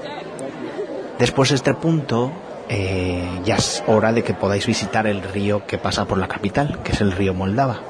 Después 1.19 1.49
de 1.49 1.55
este 1.55 1.73
punto, 1.73 2.31
eh, 2.69 3.41
ya 3.45 3.55
es 3.55 3.83
hora 3.87 4.11
de 4.11 4.23
que 4.23 4.33
podáis 4.33 4.65
visitar 4.65 5.07
el 5.07 5.21
río 5.21 5.65
que 5.65 5.77
pasa 5.77 6.05
por 6.05 6.17
la 6.17 6.27
capital, 6.27 6.79
que 6.83 6.91
es 6.91 7.01
el 7.01 7.11
río 7.11 7.33
Moldava. 7.33 7.81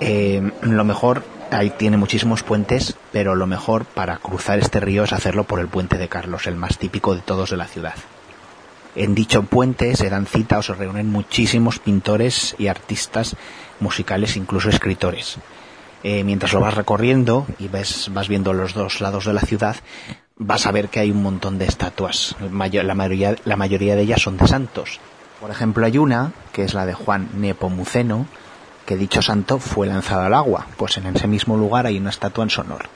Eh, 0.00 0.50
lo 0.60 0.84
mejor, 0.84 1.24
ahí 1.50 1.70
tiene 1.70 1.96
muchísimos 1.96 2.42
puentes, 2.42 2.96
pero 3.12 3.34
lo 3.34 3.46
mejor 3.46 3.84
para 3.84 4.16
cruzar 4.18 4.58
este 4.58 4.80
río 4.80 5.04
es 5.04 5.12
hacerlo 5.12 5.44
por 5.44 5.60
el 5.60 5.68
puente 5.68 5.96
de 5.96 6.08
Carlos, 6.08 6.46
el 6.46 6.56
más 6.56 6.78
típico 6.78 7.14
de 7.14 7.22
todos 7.22 7.50
de 7.50 7.56
la 7.56 7.66
ciudad. 7.66 7.94
En 8.96 9.14
dicho 9.14 9.42
puente 9.42 9.96
se 9.96 10.10
dan 10.10 10.26
cita 10.26 10.58
o 10.58 10.62
se 10.62 10.74
reúnen 10.74 11.10
muchísimos 11.10 11.78
pintores 11.78 12.54
y 12.58 12.68
artistas 12.68 13.36
musicales, 13.80 14.36
incluso 14.36 14.68
escritores. 14.68 15.38
Eh, 16.04 16.22
mientras 16.22 16.52
lo 16.52 16.60
vas 16.60 16.74
recorriendo 16.74 17.46
y 17.58 17.68
ves, 17.68 18.10
vas 18.12 18.28
viendo 18.28 18.52
los 18.52 18.74
dos 18.74 19.00
lados 19.00 19.24
de 19.24 19.32
la 19.32 19.40
ciudad, 19.40 19.76
vas 20.36 20.66
a 20.66 20.72
ver 20.72 20.88
que 20.88 21.00
hay 21.00 21.10
un 21.10 21.22
montón 21.22 21.58
de 21.58 21.66
estatuas. 21.66 22.36
La 22.40 22.94
mayoría, 22.94 23.36
la 23.44 23.56
mayoría 23.56 23.96
de 23.96 24.02
ellas 24.02 24.22
son 24.22 24.36
de 24.36 24.48
santos. 24.48 25.00
Por 25.40 25.50
ejemplo, 25.50 25.86
hay 25.86 25.98
una, 25.98 26.32
que 26.52 26.64
es 26.64 26.74
la 26.74 26.86
de 26.86 26.94
Juan 26.94 27.28
Nepomuceno, 27.34 28.26
que 28.86 28.96
dicho 28.96 29.22
santo 29.22 29.58
fue 29.58 29.86
lanzado 29.86 30.22
al 30.22 30.34
agua. 30.34 30.66
Pues 30.76 30.96
en 30.96 31.06
ese 31.06 31.26
mismo 31.26 31.56
lugar 31.56 31.86
hay 31.86 31.98
una 31.98 32.10
estatua 32.10 32.44
en 32.44 32.50
su 32.50 32.60
honor. 32.60 32.86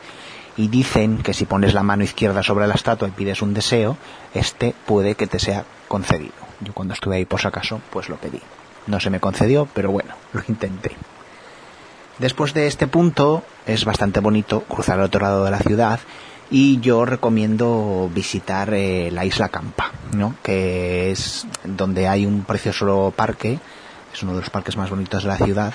Y 0.56 0.68
dicen 0.68 1.18
que 1.18 1.34
si 1.34 1.44
pones 1.44 1.72
la 1.72 1.84
mano 1.84 2.02
izquierda 2.02 2.42
sobre 2.42 2.66
la 2.66 2.74
estatua 2.74 3.08
y 3.08 3.12
pides 3.12 3.42
un 3.42 3.54
deseo, 3.54 3.96
este 4.34 4.74
puede 4.86 5.14
que 5.14 5.28
te 5.28 5.38
sea 5.38 5.64
concedido. 5.86 6.32
Yo 6.60 6.74
cuando 6.74 6.94
estuve 6.94 7.16
ahí 7.16 7.24
por 7.24 7.40
si 7.40 7.46
acaso, 7.46 7.80
pues 7.90 8.08
lo 8.08 8.16
pedí. 8.16 8.40
No 8.88 8.98
se 8.98 9.10
me 9.10 9.20
concedió, 9.20 9.68
pero 9.72 9.92
bueno, 9.92 10.14
lo 10.32 10.42
intenté. 10.48 10.96
Después 12.18 12.52
de 12.52 12.66
este 12.66 12.88
punto 12.88 13.44
es 13.66 13.84
bastante 13.84 14.18
bonito 14.18 14.62
cruzar 14.62 14.98
al 14.98 15.06
otro 15.06 15.20
lado 15.20 15.44
de 15.44 15.52
la 15.52 15.60
ciudad 15.60 16.00
y 16.50 16.80
yo 16.80 17.04
recomiendo 17.04 18.10
visitar 18.14 18.72
eh, 18.72 19.10
la 19.10 19.24
isla 19.24 19.48
Campa, 19.48 19.92
¿no? 20.12 20.34
que 20.42 21.10
es 21.10 21.46
donde 21.64 22.08
hay 22.08 22.26
un 22.26 22.44
precioso 22.44 23.12
parque, 23.14 23.58
es 24.12 24.22
uno 24.22 24.32
de 24.32 24.40
los 24.40 24.50
parques 24.50 24.76
más 24.76 24.90
bonitos 24.90 25.24
de 25.24 25.28
la 25.28 25.36
ciudad 25.36 25.74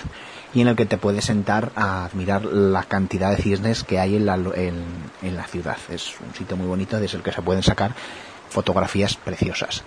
y 0.53 0.61
en 0.61 0.67
el 0.67 0.75
que 0.75 0.85
te 0.85 0.97
puedes 0.97 1.25
sentar 1.25 1.71
a 1.75 2.05
admirar 2.05 2.45
la 2.45 2.83
cantidad 2.83 3.31
de 3.31 3.41
cisnes 3.41 3.83
que 3.83 3.99
hay 3.99 4.15
en 4.15 4.25
la, 4.25 4.35
en, 4.35 4.83
en 5.21 5.35
la 5.35 5.43
ciudad. 5.45 5.77
Es 5.89 6.15
un 6.19 6.33
sitio 6.33 6.57
muy 6.57 6.67
bonito 6.67 6.99
desde 6.99 7.17
el 7.17 7.23
que 7.23 7.31
se 7.31 7.41
pueden 7.41 7.63
sacar 7.63 7.93
fotografías 8.49 9.15
preciosas. 9.15 9.83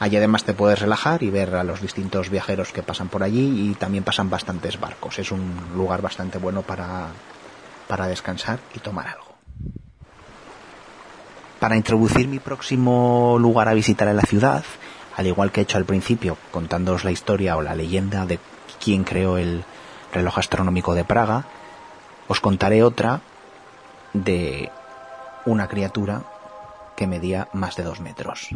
Allí 0.00 0.16
además 0.16 0.44
te 0.44 0.54
puedes 0.54 0.78
relajar 0.78 1.24
y 1.24 1.30
ver 1.30 1.56
a 1.56 1.64
los 1.64 1.80
distintos 1.80 2.30
viajeros 2.30 2.72
que 2.72 2.84
pasan 2.84 3.08
por 3.08 3.24
allí 3.24 3.70
y 3.70 3.74
también 3.74 4.04
pasan 4.04 4.30
bastantes 4.30 4.78
barcos. 4.78 5.18
Es 5.18 5.32
un 5.32 5.56
lugar 5.74 6.02
bastante 6.02 6.38
bueno 6.38 6.62
para, 6.62 7.08
para 7.88 8.06
descansar 8.06 8.60
y 8.74 8.78
tomar 8.78 9.08
algo. 9.08 9.27
Para 11.60 11.76
introducir 11.76 12.28
mi 12.28 12.38
próximo 12.38 13.36
lugar 13.40 13.68
a 13.68 13.74
visitar 13.74 14.06
en 14.08 14.16
la 14.16 14.22
ciudad, 14.22 14.64
al 15.16 15.26
igual 15.26 15.50
que 15.50 15.60
he 15.60 15.64
hecho 15.64 15.76
al 15.76 15.84
principio 15.84 16.36
contándoos 16.52 17.04
la 17.04 17.10
historia 17.10 17.56
o 17.56 17.62
la 17.62 17.74
leyenda 17.74 18.26
de 18.26 18.38
quién 18.82 19.02
creó 19.02 19.38
el 19.38 19.64
reloj 20.12 20.38
astronómico 20.38 20.94
de 20.94 21.04
Praga, 21.04 21.46
os 22.28 22.40
contaré 22.40 22.84
otra 22.84 23.22
de 24.12 24.70
una 25.46 25.66
criatura 25.66 26.22
que 26.96 27.08
medía 27.08 27.48
más 27.52 27.74
de 27.74 27.82
dos 27.82 28.00
metros. 28.00 28.50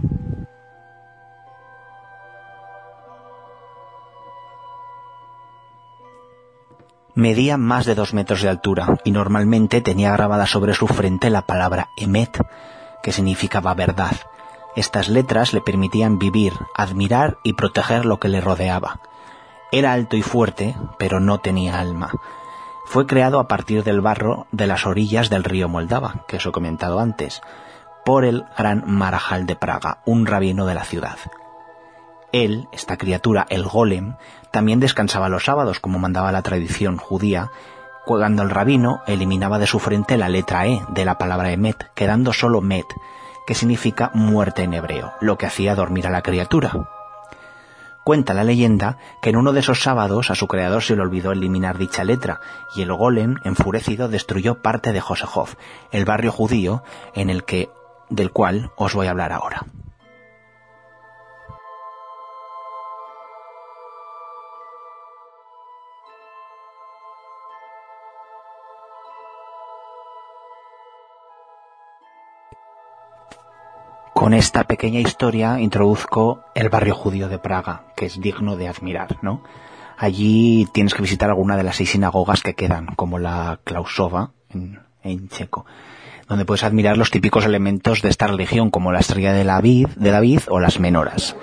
Medía 7.15 7.57
más 7.57 7.85
de 7.85 7.95
dos 7.95 8.15
metros 8.15 8.43
de 8.43 8.49
altura 8.49 8.99
y 9.05 9.11
normalmente 9.11 9.81
tenía 9.81 10.13
grabada 10.13 10.47
sobre 10.47 10.73
su 10.73 10.87
frente 10.87 11.29
la 11.31 11.43
palabra 11.43 11.89
Emet, 11.99 12.39
que 13.03 13.13
significaba 13.13 13.75
verdad. 13.75 14.17
Estas 14.75 15.09
letras 15.09 15.53
le 15.53 15.61
permitían 15.61 16.19
vivir, 16.19 16.55
admirar 16.75 17.39
y 17.43 17.53
proteger 17.53 18.05
lo 18.05 18.19
que 18.19 18.29
le 18.29 18.41
rodeaba. 18.41 19.01
Era 19.71 19.93
alto 19.93 20.17
y 20.17 20.23
fuerte, 20.23 20.77
pero 20.99 21.21
no 21.21 21.39
tenía 21.39 21.81
alma. 21.81 22.11
Fue 22.87 23.07
creado 23.07 23.39
a 23.39 23.49
partir 23.49 23.85
del 23.85 24.01
barro 24.01 24.47
de 24.51 24.67
las 24.67 24.87
orillas 24.87 25.31
del 25.31 25.45
río 25.45 25.69
Moldava, 25.69 26.25
que 26.27 26.37
os 26.37 26.47
he 26.47 26.53
comentado 26.53 27.01
antes, 27.01 27.41
por 28.05 28.25
el 28.25 28.45
gran 28.57 28.85
Marajal 28.87 29.47
de 29.47 29.57
Praga, 29.57 29.99
un 30.05 30.27
rabino 30.27 30.67
de 30.67 30.75
la 30.75 30.85
ciudad. 30.85 31.19
Él, 32.33 32.69
esta 32.73 32.97
criatura, 32.97 33.47
el 33.51 33.65
golem, 33.65 34.17
también 34.51 34.81
descansaba 34.81 35.29
los 35.29 35.45
sábados, 35.45 35.81
como 35.81 35.99
mandaba 35.99 36.33
la 36.33 36.43
tradición 36.43 36.97
judía, 36.97 37.51
cuando 38.05 38.43
el 38.43 38.51
rabino 38.51 39.03
eliminaba 39.07 39.59
de 39.59 39.67
su 39.67 39.79
frente 39.79 40.17
la 40.17 40.29
letra 40.29 40.67
E 40.67 40.83
de 40.89 41.05
la 41.05 41.19
palabra 41.19 41.53
Emet, 41.53 41.93
quedando 41.95 42.33
solo 42.33 42.61
Met, 42.61 42.87
que 43.47 43.55
significa 43.55 44.11
muerte 44.15 44.63
en 44.63 44.75
hebreo, 44.75 45.13
lo 45.21 45.39
que 45.39 45.47
hacía 45.47 45.75
dormir 45.75 46.07
a 46.07 46.11
la 46.11 46.23
criatura. 46.23 46.89
Cuenta 48.05 48.35
la 48.35 48.43
leyenda 48.43 48.99
que 49.21 49.31
en 49.31 49.37
uno 49.37 49.53
de 49.53 49.61
esos 49.61 49.81
sábados 49.81 50.31
a 50.31 50.35
su 50.35 50.49
creador 50.49 50.83
se 50.83 50.97
le 50.97 51.03
olvidó 51.03 51.31
eliminar 51.31 51.79
dicha 51.79 52.03
letra, 52.03 52.41
y 52.75 52.83
el 52.83 52.93
golem, 52.93 53.37
enfurecido, 53.45 54.09
destruyó 54.09 54.61
parte 54.61 54.93
de 54.93 55.01
Josehov, 55.01 55.51
el 55.93 56.05
barrio 56.05 56.33
judío 56.33 56.83
en 57.15 57.31
el 57.31 57.45
que, 57.45 57.71
del 58.11 58.33
cual 58.33 58.73
os 58.77 58.95
voy 58.95 59.07
a 59.07 59.11
hablar 59.11 59.33
ahora. 59.33 59.67
Con 74.23 74.35
esta 74.35 74.63
pequeña 74.63 75.01
historia 75.01 75.59
introduzco 75.59 76.45
el 76.55 76.69
barrio 76.69 76.95
judío 76.95 77.29
de 77.29 77.41
Praga, 77.41 77.87
que 77.97 78.07
es 78.07 78.21
digno 78.21 78.55
de 78.55 78.69
admirar, 78.69 79.17
¿no? 79.21 79.43
Allí 79.99 80.69
tienes 80.73 80.95
que 80.95 81.03
visitar 81.03 81.29
alguna 81.29 81.57
de 81.57 81.65
las 81.65 81.75
seis 81.75 81.91
sinagogas 81.91 82.41
que 82.41 82.55
quedan, 82.55 82.87
como 82.95 83.19
la 83.19 83.59
Klausova, 83.65 84.31
en, 85.03 85.29
checo, 85.29 85.67
donde 86.29 86.45
puedes 86.45 86.63
admirar 86.63 86.97
los 86.97 87.11
típicos 87.11 87.47
elementos 87.47 88.01
de 88.01 88.11
esta 88.11 88.29
religión, 88.29 88.71
como 88.71 88.93
la 88.93 89.01
estrella 89.01 89.33
de 89.33 89.43
David, 89.43 89.89
de 89.97 90.13
David 90.13 90.43
o 90.51 90.61
las 90.61 90.79
menoras, 90.79 91.35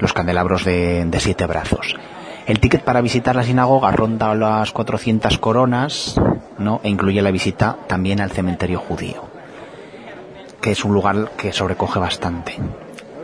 los 0.00 0.12
candelabros 0.12 0.64
de, 0.64 1.04
de 1.04 1.20
siete 1.20 1.46
brazos. 1.46 1.94
El 2.44 2.58
ticket 2.58 2.82
para 2.82 3.02
visitar 3.02 3.36
la 3.36 3.44
sinagoga 3.44 3.92
ronda 3.92 4.34
las 4.34 4.72
400 4.72 5.38
coronas, 5.38 6.20
¿no? 6.58 6.80
E 6.82 6.88
incluye 6.88 7.22
la 7.22 7.30
visita 7.30 7.76
también 7.86 8.20
al 8.20 8.32
cementerio 8.32 8.80
judío 8.80 9.29
que 10.60 10.72
es 10.72 10.84
un 10.84 10.92
lugar 10.94 11.30
que 11.36 11.52
sobrecoge 11.52 11.98
bastante. 11.98 12.54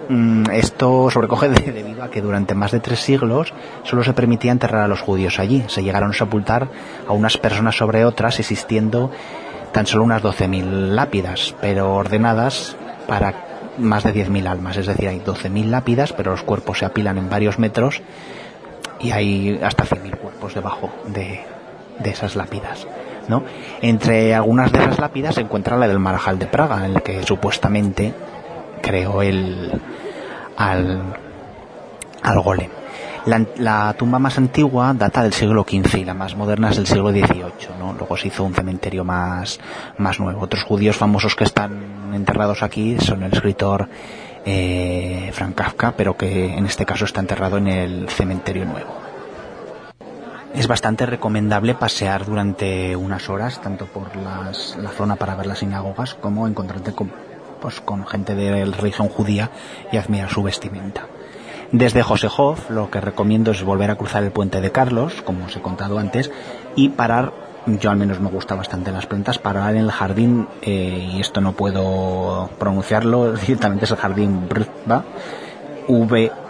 Mm, 0.09 0.51
Esto 0.53 1.11
sobrecoge 1.11 1.49
de- 1.51 1.73
debido 1.73 2.03
a 2.03 2.11
que 2.11 2.21
durante 2.23 2.55
más 2.55 2.71
de 2.73 2.81
tres 2.81 3.01
siglos 3.01 3.53
solo 3.83 4.03
se 4.05 4.13
permitía 4.13 4.53
enterrar 4.53 4.83
a 4.85 4.89
los 4.89 5.01
judíos 5.01 5.39
allí. 5.39 5.65
Se 5.69 5.83
llegaron 5.83 6.11
a 6.11 6.15
sepultar 6.15 6.69
a 7.09 7.13
unas 7.13 7.37
personas 7.39 7.77
sobre 7.77 8.05
otras, 8.05 8.39
existiendo 8.41 9.11
tan 9.73 9.87
solo 9.87 10.05
unas 10.05 10.23
12.000 10.23 10.65
lápidas, 10.95 11.55
pero 11.61 11.95
ordenadas 11.95 12.77
para 13.07 13.35
más 13.79 14.05
de 14.05 14.15
10.000 14.15 14.47
almas, 14.49 14.79
es 14.79 14.87
decir, 14.87 15.07
hay 15.09 15.21
12.000 15.21 15.67
lápidas, 15.67 16.15
pero 16.15 16.31
los 16.31 16.43
cuerpos 16.43 16.79
se 16.79 16.87
apilan 16.87 17.19
en 17.19 17.29
varios 17.29 17.59
metros 17.59 18.01
y 19.01 19.11
hay 19.11 19.61
hasta 19.63 19.85
100.000 19.85 20.17
cuerpos 20.17 20.55
debajo 20.55 20.91
de, 21.09 21.45
de 21.99 22.11
esas 22.11 22.37
lápidas. 22.37 22.87
¿no? 23.29 23.43
Entre 23.83 24.35
algunas 24.35 24.73
de 24.73 24.79
esas 24.79 24.99
lápidas 24.99 25.35
se 25.35 25.41
encuentra 25.41 25.77
la 25.77 25.89
del 25.89 25.99
Marajal 25.99 26.39
de 26.39 26.47
Praga, 26.47 26.87
en 26.87 26.97
el 26.97 27.03
que 27.03 27.23
supuestamente 27.23 28.15
creó 28.83 29.23
el 29.23 29.81
al, 30.57 31.03
al 32.23 32.41
golem. 32.41 32.71
La, 33.59 33.93
tumba 33.95 34.21
más 34.21 34.39
antigua 34.39 34.95
data 34.95 35.25
del 35.25 35.33
siglo 35.33 35.67
XV 35.69 35.99
y 35.99 36.05
la 36.05 36.15
más 36.15 36.37
moderna 36.37 36.71
es 36.71 36.77
del 36.77 36.87
siglo 36.87 37.11
XVIII, 37.11 37.77
¿no? 37.77 37.93
Luego 37.93 38.17
se 38.17 38.29
hizo 38.29 38.45
un 38.45 38.55
cementerio 38.55 39.03
más, 39.03 39.59
más 39.99 40.21
nuevo. 40.21 40.43
Otros 40.43 40.63
judíos 40.63 40.97
famosos 40.97 41.35
que 41.35 41.43
están 41.43 42.15
enterrados 42.15 42.63
aquí 42.63 42.97
son 43.01 43.25
el 43.25 43.33
escritor 43.33 43.89
eh, 44.45 45.31
Frank 45.33 45.57
Kafka, 45.57 45.95
pero 45.97 46.17
que 46.17 46.55
en 46.55 46.67
este 46.67 46.87
caso 46.87 47.05
está 47.05 47.19
enterrado 47.19 47.57
en 47.57 47.67
el 47.67 48.09
cementerio 48.09 48.65
nuevo. 48.65 49.06
Es 50.55 50.67
bastante 50.69 51.05
recomendable 51.07 51.75
pasear 51.75 52.25
durante 52.25 52.97
unas 52.97 53.29
horas, 53.29 53.61
tanto 53.61 53.87
por 53.87 54.17
la 54.17 54.53
zona 54.97 55.17
para 55.17 55.35
ver 55.35 55.47
las 55.47 55.59
sinagogas, 55.59 56.15
como 56.15 56.47
encontrarte 56.47 56.93
con, 56.93 57.13
pues, 57.61 57.81
con 57.81 58.07
gente 58.07 58.35
de 58.35 58.65
la 58.65 58.77
religión 58.77 59.09
judía 59.09 59.51
y 59.93 59.97
admirar 59.97 60.31
su 60.31 60.43
vestimenta. 60.43 61.07
Desde 61.73 62.03
Josehov 62.03 62.71
lo 62.71 62.91
que 62.91 63.01
recomiendo 63.01 63.51
es 63.51 63.63
volver 63.65 63.91
a 63.91 63.97
cruzar 63.97 64.23
el 64.23 64.31
puente 64.31 64.61
de 64.61 64.71
Carlos, 64.71 65.23
como 65.23 65.47
os 65.47 65.57
he 65.57 65.61
contado 65.61 65.99
antes, 65.99 66.31
y 66.77 66.91
parar, 66.91 67.33
yo 67.67 67.91
al 67.91 67.97
menos 67.97 68.21
me 68.21 68.31
gusta 68.31 68.55
bastante 68.55 68.93
las 68.93 69.07
plantas, 69.07 69.39
parar 69.39 69.75
en 69.75 69.81
el 69.83 69.91
jardín, 69.91 70.47
eh, 70.63 71.11
y 71.15 71.21
esto 71.21 71.41
no 71.41 71.55
puedo 71.55 72.51
pronunciarlo, 72.59 73.33
directamente 73.47 73.87
es 73.87 73.91
el 73.91 73.97
jardín 73.97 74.49
Brtba, 74.49 75.05
V-R-T-B-A, 75.89 76.43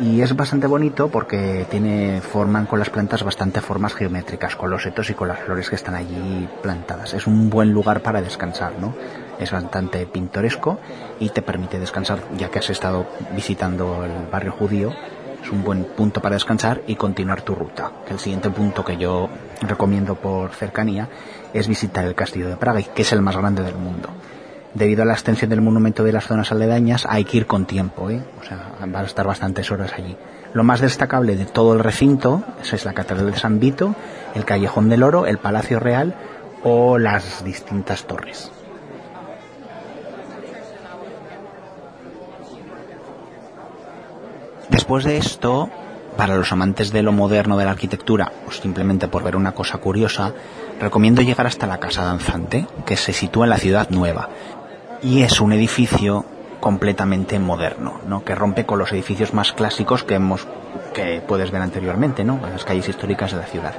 y 0.00 0.22
es 0.22 0.34
bastante 0.34 0.66
bonito 0.66 1.08
porque 1.08 1.66
tiene 1.70 2.20
forman 2.20 2.66
con 2.66 2.78
las 2.78 2.88
plantas 2.88 3.22
bastante 3.22 3.60
formas 3.60 3.94
geométricas 3.94 4.56
con 4.56 4.70
los 4.70 4.82
setos 4.82 5.10
y 5.10 5.14
con 5.14 5.28
las 5.28 5.40
flores 5.40 5.68
que 5.68 5.76
están 5.76 5.94
allí 5.94 6.48
plantadas. 6.62 7.12
Es 7.12 7.26
un 7.26 7.50
buen 7.50 7.72
lugar 7.72 8.00
para 8.00 8.22
descansar 8.22 8.72
no 8.80 8.94
es 9.38 9.50
bastante 9.50 10.06
pintoresco 10.06 10.78
y 11.18 11.30
te 11.30 11.42
permite 11.42 11.78
descansar 11.78 12.20
ya 12.36 12.50
que 12.50 12.58
has 12.58 12.70
estado 12.70 13.06
visitando 13.34 14.04
el 14.04 14.28
barrio 14.30 14.52
judío. 14.52 14.92
Es 15.42 15.50
un 15.50 15.62
buen 15.62 15.84
punto 15.84 16.20
para 16.20 16.34
descansar 16.34 16.82
y 16.86 16.96
continuar 16.96 17.42
tu 17.42 17.54
ruta. 17.54 17.92
El 18.08 18.18
siguiente 18.18 18.50
punto 18.50 18.84
que 18.84 18.98
yo 18.98 19.28
recomiendo 19.62 20.14
por 20.14 20.50
cercanía 20.50 21.08
es 21.52 21.68
visitar 21.68 22.04
el 22.04 22.14
castillo 22.14 22.48
de 22.48 22.56
Praga 22.56 22.82
que 22.82 23.02
es 23.02 23.12
el 23.12 23.22
más 23.22 23.36
grande 23.36 23.62
del 23.62 23.76
mundo 23.76 24.10
debido 24.74 25.02
a 25.02 25.06
la 25.06 25.14
extensión 25.14 25.50
del 25.50 25.60
monumento 25.60 26.04
de 26.04 26.12
las 26.12 26.26
zonas 26.26 26.52
aledañas, 26.52 27.06
hay 27.08 27.24
que 27.24 27.38
ir 27.38 27.46
con 27.46 27.66
tiempo, 27.66 28.10
¿eh? 28.10 28.22
O 28.40 28.44
sea, 28.44 28.72
van 28.80 28.94
a 28.96 29.02
estar 29.02 29.26
bastantes 29.26 29.70
horas 29.70 29.92
allí. 29.96 30.16
Lo 30.52 30.64
más 30.64 30.80
destacable 30.80 31.36
de 31.36 31.44
todo 31.44 31.74
el 31.74 31.80
recinto 31.80 32.42
esa 32.60 32.76
es 32.76 32.84
la 32.84 32.92
Catedral 32.92 33.30
de 33.30 33.38
San 33.38 33.60
Vito, 33.60 33.94
el 34.34 34.44
Callejón 34.44 34.88
del 34.88 35.02
Oro, 35.02 35.26
el 35.26 35.38
Palacio 35.38 35.78
Real 35.78 36.14
o 36.62 36.98
las 36.98 37.44
distintas 37.44 38.04
torres. 38.04 38.50
Después 44.68 45.04
de 45.04 45.16
esto, 45.18 45.68
para 46.16 46.36
los 46.36 46.52
amantes 46.52 46.92
de 46.92 47.02
lo 47.02 47.12
moderno 47.12 47.56
de 47.56 47.64
la 47.64 47.72
arquitectura, 47.72 48.32
o 48.46 48.52
simplemente 48.52 49.08
por 49.08 49.22
ver 49.22 49.36
una 49.36 49.52
cosa 49.52 49.78
curiosa, 49.78 50.32
recomiendo 50.80 51.22
llegar 51.22 51.46
hasta 51.46 51.66
la 51.66 51.78
Casa 51.78 52.04
Danzante, 52.04 52.66
que 52.86 52.96
se 52.96 53.12
sitúa 53.12 53.46
en 53.46 53.50
la 53.50 53.58
ciudad 53.58 53.90
nueva. 53.90 54.28
Y 55.02 55.22
es 55.22 55.40
un 55.40 55.52
edificio 55.52 56.24
completamente 56.60 57.38
moderno, 57.38 58.00
¿no? 58.06 58.22
que 58.22 58.34
rompe 58.34 58.66
con 58.66 58.78
los 58.78 58.92
edificios 58.92 59.32
más 59.32 59.52
clásicos 59.52 60.04
que 60.04 60.14
hemos 60.14 60.46
que 60.92 61.22
puedes 61.26 61.50
ver 61.50 61.62
anteriormente, 61.62 62.22
¿no? 62.22 62.34
en 62.44 62.52
las 62.52 62.64
calles 62.64 62.88
históricas 62.88 63.32
de 63.32 63.38
la 63.38 63.46
ciudad. 63.46 63.74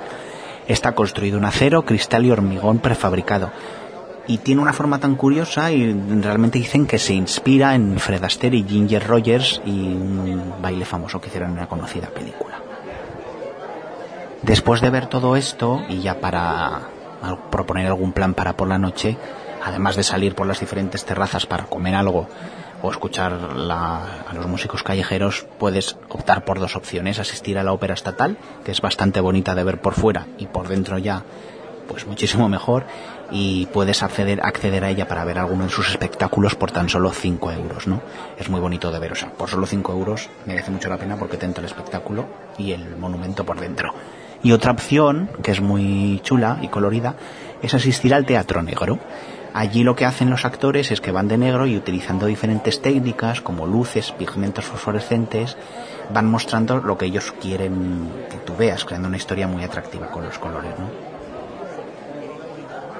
Está 0.68 0.94
construido 0.94 1.38
en 1.38 1.46
acero, 1.46 1.84
cristal 1.84 2.26
y 2.26 2.32
hormigón 2.32 2.80
prefabricado. 2.80 3.52
Y 4.28 4.40
tiene 4.40 4.62
una 4.62 4.74
forma 4.74 5.00
tan 5.00 5.16
curiosa 5.16 5.72
y 5.72 5.94
realmente 6.22 6.60
dicen 6.60 6.86
que 6.86 7.00
se 7.00 7.14
inspira 7.14 7.76
en 7.76 8.00
Fred 8.00 8.24
Astaire 8.24 8.58
y 8.58 8.64
Ginger 8.64 9.06
Rogers 9.06 9.62
y 9.66 9.72
un 9.72 10.54
baile 10.62 10.86
famoso 10.86 11.20
que 11.20 11.28
hicieron 11.28 11.52
en 11.52 11.58
una 11.58 11.68
conocida 11.68 12.08
película. 12.08 12.62
Después 14.42 14.82
de 14.82 14.90
ver 14.90 15.08
todo 15.08 15.36
esto 15.36 15.82
y 15.90 16.00
ya 16.00 16.20
para 16.20 16.82
proponer 17.50 17.88
algún 17.88 18.14
plan 18.14 18.34
para 18.34 18.54
por 18.54 18.68
la 18.68 18.78
noche, 18.78 19.18
además 19.64 19.96
de 19.96 20.04
salir 20.04 20.36
por 20.36 20.48
las 20.48 20.60
diferentes 20.60 21.06
terrazas 21.06 21.46
para 21.46 21.66
comer 21.66 21.96
algo 21.96 22.28
o 22.82 22.90
escuchar 22.92 23.56
la- 23.56 24.24
a 24.28 24.34
los 24.34 24.48
músicos 24.48 24.82
callejeros, 24.84 25.46
puedes 25.60 25.98
optar 26.10 26.44
por 26.46 26.60
dos 26.60 26.76
opciones, 26.76 27.20
asistir 27.20 27.58
a 27.60 27.64
la 27.64 27.74
ópera 27.74 27.94
estatal, 27.94 28.38
que 28.66 28.72
es 28.72 28.82
bastante 28.82 29.20
bonita 29.20 29.54
de 29.56 29.64
ver 29.64 29.80
por 29.82 29.94
fuera 29.94 30.26
y 30.38 30.48
por 30.48 30.68
dentro 30.68 30.98
ya 30.98 31.24
pues 31.88 32.08
muchísimo 32.08 32.48
mejor 32.48 32.86
y 33.32 33.66
puedes 33.68 34.02
acceder, 34.02 34.40
acceder 34.44 34.84
a 34.86 34.90
ella 34.90 35.08
para 35.10 35.26
ver 35.26 35.38
alguno 35.38 35.66
de 35.66 35.70
sus 35.70 35.90
espectáculos 35.90 36.56
por 36.56 36.72
tan 36.72 36.88
solo 36.88 37.12
5 37.12 37.52
euros, 37.52 37.86
¿no? 37.86 38.02
Es 38.40 38.50
muy 38.50 38.62
bonito 38.62 38.92
de 38.92 39.00
ver, 39.00 39.12
o 39.12 39.16
sea, 39.16 39.30
por 39.32 39.50
solo 39.50 39.66
5 39.68 39.92
euros 39.92 40.30
merece 40.46 40.72
mucho 40.72 40.88
la 40.90 40.98
pena 40.98 41.18
porque 41.18 41.36
te 41.38 41.46
entra 41.46 41.62
el 41.62 41.68
espectáculo 41.68 42.26
y 42.58 42.72
el 42.72 42.96
monumento 42.96 43.46
por 43.46 43.60
dentro. 43.60 43.94
Y 44.42 44.54
otra 44.54 44.72
opción, 44.72 45.30
que 45.44 45.52
es 45.52 45.60
muy 45.62 46.22
chula 46.24 46.60
y 46.62 46.70
colorida, 46.70 47.16
es 47.62 47.74
asistir 47.74 48.14
al 48.14 48.26
teatro 48.26 48.62
negro. 48.64 48.98
Allí 49.54 49.84
lo 49.84 49.96
que 49.96 50.06
hacen 50.06 50.30
los 50.30 50.46
actores 50.46 50.92
es 50.92 51.02
que 51.02 51.12
van 51.12 51.28
de 51.28 51.38
negro 51.38 51.68
y 51.68 51.76
utilizando 51.76 52.26
diferentes 52.26 52.82
técnicas 52.82 53.42
como 53.42 53.68
luces, 53.68 54.12
pigmentos 54.14 54.66
fosforescentes, 54.66 55.58
van 56.14 56.30
mostrando 56.30 56.78
lo 56.78 56.98
que 56.98 57.08
ellos 57.08 57.34
quieren 57.42 58.10
que 58.30 58.38
tú 58.38 58.56
veas, 58.56 58.86
creando 58.86 59.10
una 59.10 59.18
historia 59.18 59.48
muy 59.48 59.64
atractiva 59.64 60.08
con 60.08 60.24
los 60.24 60.40
colores. 60.40 60.72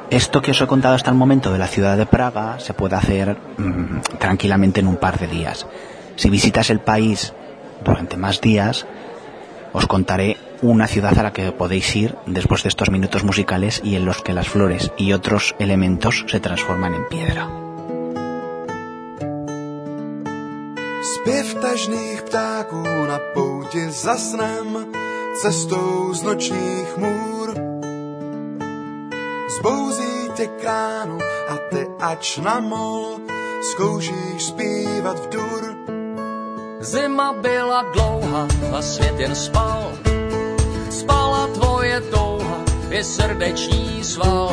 Esto 0.10 0.42
que 0.42 0.52
os 0.52 0.60
he 0.60 0.68
contado 0.68 0.96
hasta 0.96 1.10
el 1.10 1.16
momento 1.16 1.54
de 1.54 1.60
la 1.60 1.68
ciudad 1.68 1.96
de 1.96 2.06
Praga 2.06 2.60
se 2.60 2.74
puede 2.74 2.98
hacer 2.98 3.38
mm, 3.58 4.02
tranquilamente 4.20 4.82
en 4.82 4.88
un 4.88 4.98
par 4.98 5.18
de 5.18 5.28
días. 5.28 5.66
Si 6.18 6.30
visitas 6.30 6.70
el 6.70 6.82
país 6.82 7.34
durante 7.86 8.18
más 8.18 8.42
días, 8.42 8.86
os 9.74 9.88
contaré 9.88 10.38
una 10.62 10.88
ciudad 10.88 11.18
a 11.18 11.24
la 11.24 11.34
que 11.34 11.52
podéis 11.52 11.96
ir 11.96 12.16
después 12.26 12.64
de 12.64 12.70
estos 12.70 12.92
minutos 12.92 13.24
musicales 13.24 13.82
y 13.84 13.96
en 13.96 14.06
los 14.06 14.22
que 14.22 14.34
las 14.34 14.50
flores 14.50 14.92
y 14.98 15.14
otros 15.14 15.56
elementos 15.60 16.26
se 16.28 16.40
transforman 16.40 16.94
en 16.94 17.08
piedra. 17.08 17.50
Zima 36.82 37.34
byla 37.34 37.82
dlouhá 37.94 38.48
a 38.78 38.82
svět 38.82 39.20
jen 39.20 39.36
spal. 39.36 39.92
Spala 40.90 41.48
tvoje 41.48 42.02
touha, 42.02 42.58
je 42.90 43.04
srdeční 43.04 44.04
sval. 44.04 44.50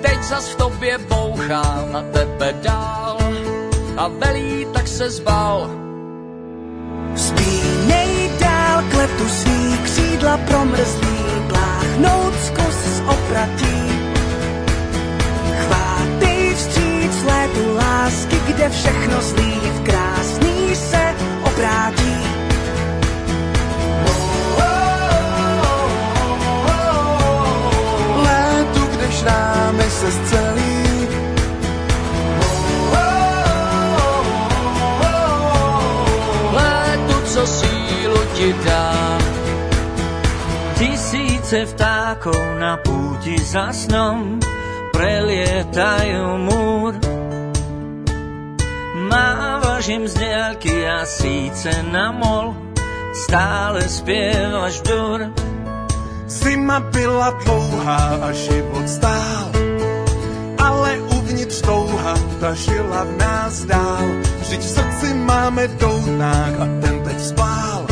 Teď 0.00 0.22
zas 0.22 0.48
v 0.48 0.56
tobě 0.56 0.98
bouchá 0.98 1.84
na 1.92 2.02
tebe 2.02 2.54
dál. 2.62 3.18
A 3.96 4.08
velí, 4.08 4.66
tak 4.72 4.88
se 4.88 5.10
zbal. 5.10 5.70
Vzpínej 7.14 8.30
dál 8.40 8.82
k 8.90 8.94
letu 8.94 9.28
svý 9.28 9.78
křídla 9.84 10.36
promrzlý, 10.36 11.18
pláchnout 11.48 12.34
zkus 12.44 13.02
opratí. 13.06 13.80
Chvátej 15.60 16.54
vstříc 16.54 17.22
létu 17.24 17.74
lásky, 17.76 18.36
kde 18.46 18.68
všechno 18.68 19.22
zlý 19.22 19.49
Tisíce 41.50 41.66
vtákov 41.74 42.62
na 42.62 42.78
púti 42.78 43.34
za 43.42 43.74
snom 43.74 44.38
prelietajú 44.94 46.38
múr. 46.46 46.94
Mávaš 49.10 49.90
im 49.90 50.06
z 50.06 50.14
diaľky 50.14 50.70
a 50.86 51.02
síce 51.02 51.74
na 51.90 52.14
mol, 52.14 52.54
stále 53.26 53.82
spievaš 53.82 54.78
dur. 54.86 55.34
Zima 56.30 56.86
byla 56.86 57.34
dlouhá 57.42 58.22
a 58.22 58.30
život 58.30 58.86
stál, 58.86 59.50
ale 60.54 61.02
dovnitř 61.02 61.66
touha, 61.66 62.14
ta 62.38 62.54
žila 62.54 63.10
v 63.10 63.12
nás 63.18 63.66
dál. 63.66 64.06
Vždyť 64.46 64.62
v 64.62 64.70
srdci 64.70 65.08
máme 65.18 65.66
doutnák 65.82 66.54
a 66.62 66.66
ten 66.78 66.94
teď 67.02 67.18
spál. 67.18 67.90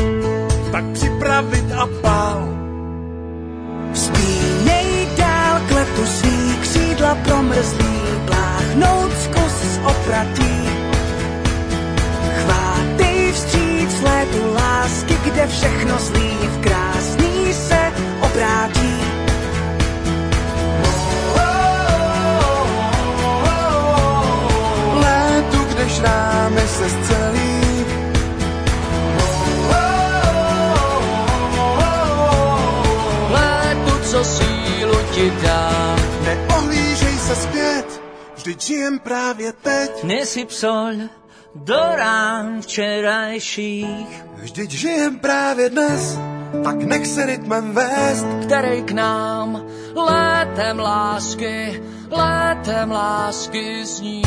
Tak 0.70 0.84
připravit 0.94 1.66
a 1.74 1.90
pál. 2.06 2.57
Letu 5.98 6.06
svý 6.06 6.56
křídla 6.60 7.14
promrzlý, 7.14 8.00
pláchnout 8.26 9.12
z 9.12 9.78
opratí. 9.78 10.68
Chvátej 12.38 13.32
vstříc 13.32 14.00
létu 14.02 14.54
lásky, 14.54 15.14
kde 15.24 15.46
všechno 15.46 15.98
zlý 15.98 16.30
v 16.42 16.60
se 37.28 37.36
zpět, 37.36 38.02
vždyť 38.36 38.62
žijem 38.62 38.98
právě 38.98 39.52
teď. 39.52 40.04
Nesyp 40.04 40.50
sol 40.50 40.92
do 41.54 41.80
rán 41.94 42.62
včerajších, 42.62 44.24
Vždyť 44.36 44.70
žijem 44.70 45.18
právě 45.18 45.70
dnes, 45.70 46.18
tak 46.64 46.76
nech 46.76 47.06
se 47.06 47.26
rytmem 47.26 47.72
vést. 47.72 48.26
který 48.42 48.82
k 48.82 48.92
nám 48.92 49.64
létem 49.94 50.78
lásky, 50.78 51.82
létem 52.10 52.90
lásky 52.90 53.86
zní. 53.86 54.22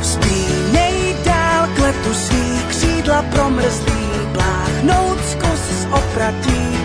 Vzpínej 0.00 1.16
dál 1.24 1.68
k 1.76 1.78
letu 1.78 2.14
svý 2.14 2.62
křídla 2.68 3.22
promrzlý, 3.22 4.08
pláchnout 4.32 5.18
zkus 5.30 5.60
z 5.60 5.86
opratí. 5.86 6.78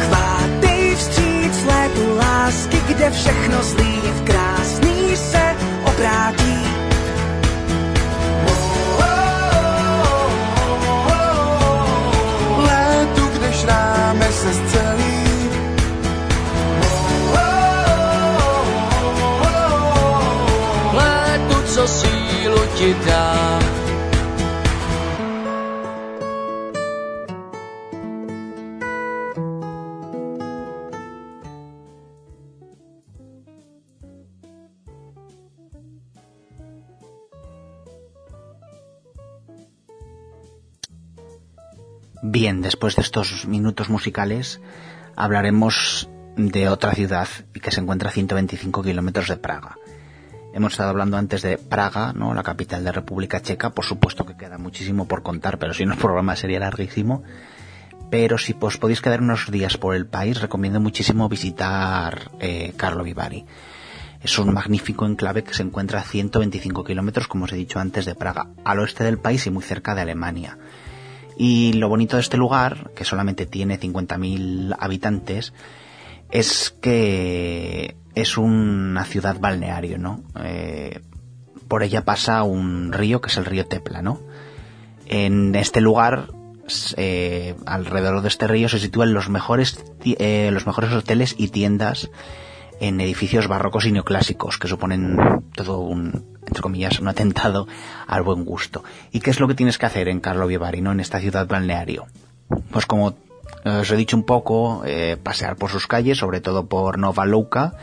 Chvátej 0.00 0.94
vstříc 0.96 1.23
létu 1.64 2.16
lásky, 2.16 2.80
kde 2.88 3.10
všechno 3.10 3.62
zlý 3.62 4.00
v 4.00 4.22
krásný 4.24 5.16
se 5.16 5.56
obrátí. 5.84 6.63
Bien, 42.44 42.60
después 42.60 42.94
de 42.94 43.00
estos 43.00 43.46
minutos 43.46 43.88
musicales 43.88 44.60
hablaremos 45.16 46.10
de 46.36 46.68
otra 46.68 46.92
ciudad 46.92 47.26
que 47.54 47.70
se 47.70 47.80
encuentra 47.80 48.10
a 48.10 48.12
125 48.12 48.82
kilómetros 48.82 49.28
de 49.28 49.38
Praga. 49.38 49.78
Hemos 50.52 50.72
estado 50.72 50.90
hablando 50.90 51.16
antes 51.16 51.40
de 51.40 51.56
Praga, 51.56 52.12
¿no? 52.12 52.34
la 52.34 52.42
capital 52.42 52.84
de 52.84 52.92
República 52.92 53.40
Checa. 53.40 53.70
Por 53.70 53.86
supuesto 53.86 54.26
que 54.26 54.36
queda 54.36 54.58
muchísimo 54.58 55.08
por 55.08 55.22
contar, 55.22 55.58
pero 55.58 55.72
si 55.72 55.86
no 55.86 55.94
el 55.94 55.98
programa 55.98 56.36
sería 56.36 56.60
larguísimo. 56.60 57.22
Pero 58.10 58.36
si 58.36 58.54
os 58.60 58.76
podéis 58.76 59.00
quedar 59.00 59.22
unos 59.22 59.50
días 59.50 59.78
por 59.78 59.94
el 59.94 60.04
país, 60.04 60.38
recomiendo 60.38 60.80
muchísimo 60.80 61.30
visitar 61.30 62.30
eh, 62.40 62.74
Carlo 62.76 63.04
Vivari. 63.04 63.46
Es 64.22 64.38
un 64.38 64.52
magnífico 64.52 65.06
enclave 65.06 65.44
que 65.44 65.54
se 65.54 65.62
encuentra 65.62 66.00
a 66.00 66.04
125 66.04 66.84
kilómetros, 66.84 67.26
como 67.26 67.46
os 67.46 67.52
he 67.52 67.56
dicho 67.56 67.80
antes, 67.80 68.04
de 68.04 68.14
Praga, 68.14 68.48
al 68.66 68.80
oeste 68.80 69.02
del 69.02 69.16
país 69.16 69.46
y 69.46 69.50
muy 69.50 69.62
cerca 69.62 69.94
de 69.94 70.02
Alemania. 70.02 70.58
Y 71.36 71.72
lo 71.74 71.88
bonito 71.88 72.16
de 72.16 72.22
este 72.22 72.36
lugar, 72.36 72.92
que 72.94 73.04
solamente 73.04 73.46
tiene 73.46 73.78
50.000 73.78 74.76
habitantes, 74.78 75.52
es 76.30 76.70
que 76.80 77.96
es 78.14 78.38
una 78.38 79.04
ciudad 79.04 79.38
balneario, 79.40 79.98
¿no? 79.98 80.22
Eh, 80.42 81.00
por 81.68 81.82
ella 81.82 82.04
pasa 82.04 82.42
un 82.42 82.92
río 82.92 83.20
que 83.20 83.28
es 83.28 83.36
el 83.36 83.44
río 83.44 83.66
Tepla, 83.66 84.02
¿no? 84.02 84.20
En 85.06 85.54
este 85.54 85.80
lugar, 85.80 86.28
eh, 86.96 87.56
alrededor 87.66 88.22
de 88.22 88.28
este 88.28 88.46
río, 88.46 88.68
se 88.68 88.78
sitúan 88.78 89.12
los 89.12 89.28
mejores, 89.28 89.84
eh, 90.04 90.50
los 90.52 90.66
mejores 90.66 90.92
hoteles 90.92 91.34
y 91.36 91.48
tiendas 91.48 92.10
en 92.80 93.00
edificios 93.00 93.48
barrocos 93.48 93.86
y 93.86 93.92
neoclásicos, 93.92 94.58
que 94.58 94.68
suponen 94.68 95.16
todo 95.54 95.80
un, 95.80 96.38
entre 96.46 96.62
comillas, 96.62 97.00
un 97.00 97.08
atentado 97.08 97.66
al 98.06 98.22
buen 98.22 98.44
gusto. 98.44 98.84
¿Y 99.12 99.20
qué 99.20 99.30
es 99.30 99.40
lo 99.40 99.48
que 99.48 99.54
tienes 99.54 99.78
que 99.78 99.86
hacer 99.86 100.08
en 100.08 100.20
Carlo 100.20 100.46
Vivari, 100.46 100.80
¿no? 100.80 100.92
en 100.92 101.00
esta 101.00 101.20
ciudad 101.20 101.46
balneario? 101.46 102.06
Pues 102.70 102.86
como 102.86 103.14
eh, 103.64 103.70
os 103.70 103.90
he 103.90 103.96
dicho 103.96 104.16
un 104.16 104.24
poco, 104.24 104.82
eh, 104.84 105.16
pasear 105.22 105.56
por 105.56 105.70
sus 105.70 105.86
calles, 105.86 106.18
sobre 106.18 106.40
todo 106.40 106.66
por 106.66 106.98
Nova 106.98 107.24
Luka, 107.24 107.74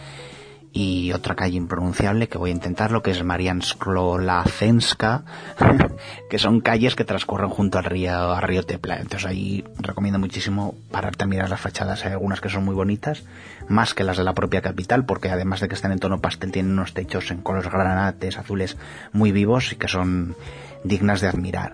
y 0.74 1.12
otra 1.12 1.36
calle 1.36 1.58
impronunciable 1.58 2.30
que 2.30 2.38
voy 2.38 2.52
a 2.52 2.54
intentarlo, 2.54 3.04
que 3.04 3.12
es 3.12 3.22
Mariansklo-Lacenska, 3.24 5.24
que 6.30 6.40
son 6.40 6.62
calles 6.62 6.96
que 6.96 7.04
transcurren 7.04 7.50
junto 7.50 7.78
al 7.78 7.84
río, 7.84 8.34
al 8.34 8.42
río 8.42 8.64
Tepla. 8.64 9.00
Entonces 9.00 9.28
ahí 9.28 9.66
recomiendo 9.80 10.20
muchísimo 10.20 10.76
pararte 10.90 11.26
a 11.26 11.28
mirar 11.28 11.50
las 11.50 11.60
fachadas. 11.60 12.06
Hay 12.06 12.14
algunas 12.14 12.40
que 12.40 12.48
son 12.50 12.64
muy 12.64 12.76
bonitas, 12.76 13.24
más 13.68 13.94
que 13.94 14.06
las 14.06 14.16
de 14.18 14.24
la 14.24 14.34
propia 14.34 14.62
capital, 14.62 15.06
porque 15.06 15.30
además 15.30 15.60
de 15.60 15.68
que 15.68 15.76
están 15.76 15.92
en 15.92 16.00
tono 16.00 16.22
pastel, 16.22 16.52
tienen 16.52 16.72
unos 16.72 16.94
techos 16.94 17.30
en 17.32 17.42
colores 17.42 17.70
granates, 17.70 18.38
azules, 18.38 18.78
muy 19.12 19.34
vivos 19.34 19.74
y 19.74 19.76
que 19.76 19.90
son 19.90 20.38
dignas 20.84 21.20
de 21.20 21.28
admirar. 21.28 21.74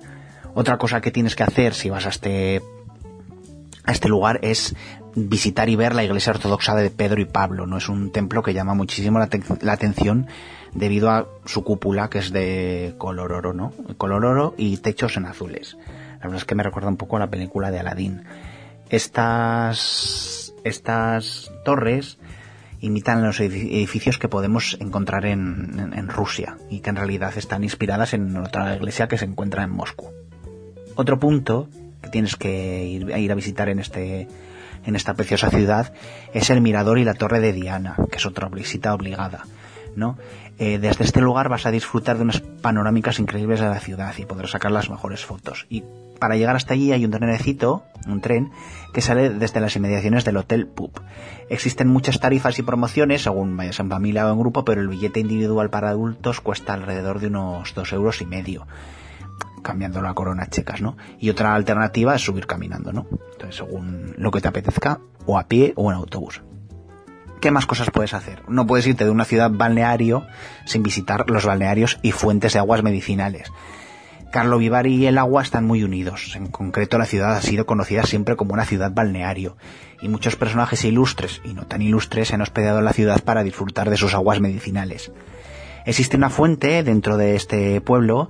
Otra 0.56 0.78
cosa 0.78 1.02
que 1.02 1.12
tienes 1.12 1.36
que 1.36 1.44
hacer 1.44 1.76
si 1.76 1.92
vas 1.92 2.08
a 2.08 2.10
este 2.10 2.64
este 3.92 4.10
lugar 4.10 4.40
es 4.42 4.76
visitar 5.16 5.70
y 5.70 5.76
ver 5.76 5.96
la 5.96 6.04
iglesia 6.04 6.32
ortodoxa 6.32 6.76
de 6.76 6.90
Pedro 6.90 7.22
y 7.22 7.26
Pablo. 7.26 7.66
No 7.66 7.78
es 7.78 7.90
un 7.90 8.12
templo 8.12 8.44
que 8.44 8.54
llama 8.54 8.74
muchísimo 8.74 9.20
la, 9.20 9.74
atención 9.74 10.28
debido 10.74 11.10
a 11.10 11.28
su 11.46 11.64
cúpula 11.64 12.10
que 12.10 12.20
es 12.20 12.32
de 12.32 12.94
color 12.98 13.34
oro, 13.34 13.54
¿no? 13.54 13.74
Color 13.98 14.26
oro 14.26 14.56
y 14.58 14.78
techos 14.78 15.18
en 15.18 15.26
azules. 15.26 15.78
La 16.20 16.24
verdad 16.24 16.38
es 16.38 16.46
que 16.46 16.56
me 16.56 16.64
recuerda 16.64 16.90
un 16.90 16.98
poco 16.98 17.18
a 17.18 17.20
la 17.20 17.30
película 17.30 17.72
de 17.72 17.80
Aladdin. 17.80 18.24
Estas 18.90 20.54
estas 20.64 21.52
torres 21.64 22.18
imitan 22.80 23.24
los 23.24 23.40
edificios 23.40 24.20
que 24.20 24.28
podemos 24.28 24.78
encontrar 24.80 25.26
en, 25.26 25.80
en, 25.80 25.94
en 25.94 26.10
Rusia 26.10 26.58
y 26.70 26.82
que 26.82 26.90
en 26.90 26.98
realidad 26.98 27.34
están 27.38 27.64
inspiradas 27.64 28.14
en 28.14 28.36
otra 28.38 28.76
iglesia 28.76 29.08
que 29.08 29.18
se 29.18 29.26
encuentra 29.26 29.64
en 29.64 29.72
Moscú. 29.72 30.12
Otro 30.96 31.20
punto 31.20 31.70
que 32.02 32.10
tienes 32.10 32.36
que 32.36 32.86
ir, 32.86 33.10
ir 33.10 33.32
a 33.32 33.36
visitar 33.36 33.70
en 33.70 33.80
este 33.80 34.28
en 34.86 34.96
esta 34.96 35.14
preciosa 35.14 35.50
ciudad 35.50 35.94
es 36.34 36.50
el 36.50 36.62
mirador 36.62 36.98
y 36.98 37.04
la 37.04 37.14
torre 37.14 37.40
de 37.40 37.54
Diana, 37.54 37.96
que 38.10 38.18
es 38.18 38.26
otra 38.26 38.48
visita 38.48 38.94
obligada. 38.94 39.44
¿no? 39.96 40.18
Eh, 40.60 40.78
desde 40.78 41.04
este 41.04 41.22
lugar 41.22 41.50
vas 41.50 41.66
a 41.66 41.72
disfrutar 41.72 42.18
de 42.18 42.24
unas 42.24 42.40
panorámicas 42.40 43.20
increíbles 43.20 43.60
de 43.60 43.68
la 43.68 43.80
ciudad 43.80 44.14
y 44.18 44.26
podrás 44.26 44.52
sacar 44.52 44.72
las 44.72 44.90
mejores 44.90 45.26
fotos. 45.26 45.66
Y 45.70 45.84
para 46.20 46.36
llegar 46.36 46.56
hasta 46.56 46.74
allí 46.74 46.92
hay 46.94 47.04
un 47.04 47.12
trenecito, 47.12 47.84
un 48.08 48.22
tren, 48.22 48.52
que 48.94 49.02
sale 49.02 49.30
desde 49.32 49.60
las 49.60 49.76
inmediaciones 49.76 50.24
del 50.24 50.38
Hotel 50.38 50.68
Pup. 50.68 51.00
Existen 51.50 51.88
muchas 51.88 52.20
tarifas 52.20 52.58
y 52.60 52.64
promociones, 52.64 53.24
según 53.24 53.58
vayas 53.58 53.80
en 53.80 53.90
familia 53.90 54.28
o 54.28 54.32
en 54.32 54.40
grupo, 54.40 54.64
pero 54.64 54.82
el 54.82 54.88
billete 54.88 55.20
individual 55.20 55.70
para 55.70 55.90
adultos 55.90 56.42
cuesta 56.42 56.74
alrededor 56.74 57.20
de 57.20 57.28
unos 57.28 57.74
dos 57.74 57.92
euros 57.92 58.22
y 58.22 58.26
medio 58.26 58.68
cambiando 59.68 60.02
la 60.02 60.14
corona 60.14 60.48
checas, 60.48 60.82
¿no? 60.82 60.96
Y 61.20 61.30
otra 61.30 61.54
alternativa 61.54 62.16
es 62.16 62.22
subir 62.22 62.48
caminando, 62.48 62.94
¿no? 62.94 63.06
Entonces, 63.34 63.58
según 63.58 64.16
lo 64.18 64.32
que 64.32 64.40
te 64.40 64.48
apetezca, 64.48 65.02
o 65.26 65.38
a 65.38 65.50
pie 65.50 65.74
o 65.76 65.92
en 65.92 65.98
autobús. 65.98 66.42
¿Qué 67.42 67.52
más 67.52 67.66
cosas 67.66 67.92
puedes 67.92 68.14
hacer? 68.14 68.42
No 68.48 68.66
puedes 68.66 68.88
irte 68.88 69.04
de 69.04 69.12
una 69.12 69.26
ciudad 69.26 69.52
balneario 69.52 70.26
sin 70.66 70.84
visitar 70.84 71.30
los 71.30 71.46
balnearios 71.46 72.00
y 72.02 72.14
fuentes 72.14 72.54
de 72.54 72.60
aguas 72.60 72.82
medicinales. 72.82 73.52
Carlo 74.32 74.58
Vivari 74.58 74.96
y 74.96 75.06
el 75.06 75.18
agua 75.18 75.42
están 75.42 75.66
muy 75.66 75.84
unidos. 75.84 76.34
En 76.36 76.48
concreto, 76.48 76.98
la 76.98 77.06
ciudad 77.06 77.36
ha 77.36 77.42
sido 77.42 77.66
conocida 77.66 78.04
siempre 78.04 78.38
como 78.38 78.54
una 78.54 78.66
ciudad 78.66 78.92
balneario. 78.94 79.58
Y 80.02 80.08
muchos 80.08 80.38
personajes 80.38 80.86
ilustres 80.86 81.42
y 81.44 81.54
no 81.54 81.68
tan 81.68 81.82
ilustres 81.82 82.30
se 82.30 82.36
han 82.36 82.42
hospedado 82.42 82.80
en 82.80 82.86
la 82.86 82.94
ciudad 82.94 83.22
para 83.22 83.44
disfrutar 83.44 83.90
de 83.90 83.98
sus 83.98 84.14
aguas 84.14 84.40
medicinales. 84.40 85.12
Existe 85.86 86.18
una 86.18 86.30
fuente 86.30 86.84
dentro 86.84 87.18
de 87.18 87.36
este 87.36 87.80
pueblo 87.82 88.30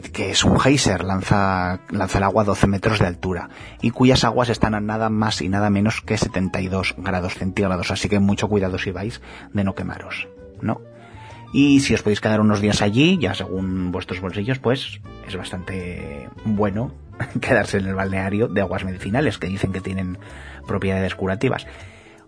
que, 0.00 0.30
es 0.30 0.44
un 0.44 0.58
geyser, 0.58 1.04
lanza, 1.04 1.80
lanza 1.90 2.18
el 2.18 2.24
agua 2.24 2.42
a 2.42 2.46
12 2.46 2.66
metros 2.66 2.98
de 2.98 3.06
altura 3.06 3.50
y 3.82 3.90
cuyas 3.90 4.24
aguas 4.24 4.48
están 4.48 4.74
a 4.74 4.80
nada 4.80 5.10
más 5.10 5.42
y 5.42 5.48
nada 5.48 5.70
menos 5.70 6.00
que 6.00 6.16
72 6.16 6.94
grados 6.98 7.34
centígrados, 7.34 7.90
así 7.90 8.08
que 8.08 8.18
mucho 8.18 8.48
cuidado 8.48 8.78
si 8.78 8.90
vais 8.90 9.20
de 9.52 9.64
no 9.64 9.74
quemaros, 9.74 10.28
¿no? 10.60 10.80
Y 11.52 11.80
si 11.80 11.92
os 11.92 12.02
podéis 12.02 12.20
quedar 12.20 12.40
unos 12.40 12.62
días 12.62 12.80
allí, 12.80 13.18
ya 13.18 13.34
según 13.34 13.92
vuestros 13.92 14.20
bolsillos, 14.20 14.58
pues 14.58 15.00
es 15.28 15.36
bastante 15.36 16.28
bueno 16.44 16.94
quedarse 17.40 17.76
en 17.76 17.86
el 17.86 17.94
balneario 17.94 18.48
de 18.48 18.62
aguas 18.62 18.84
medicinales, 18.84 19.36
que 19.36 19.48
dicen 19.48 19.72
que 19.72 19.82
tienen 19.82 20.18
propiedades 20.66 21.14
curativas. 21.14 21.66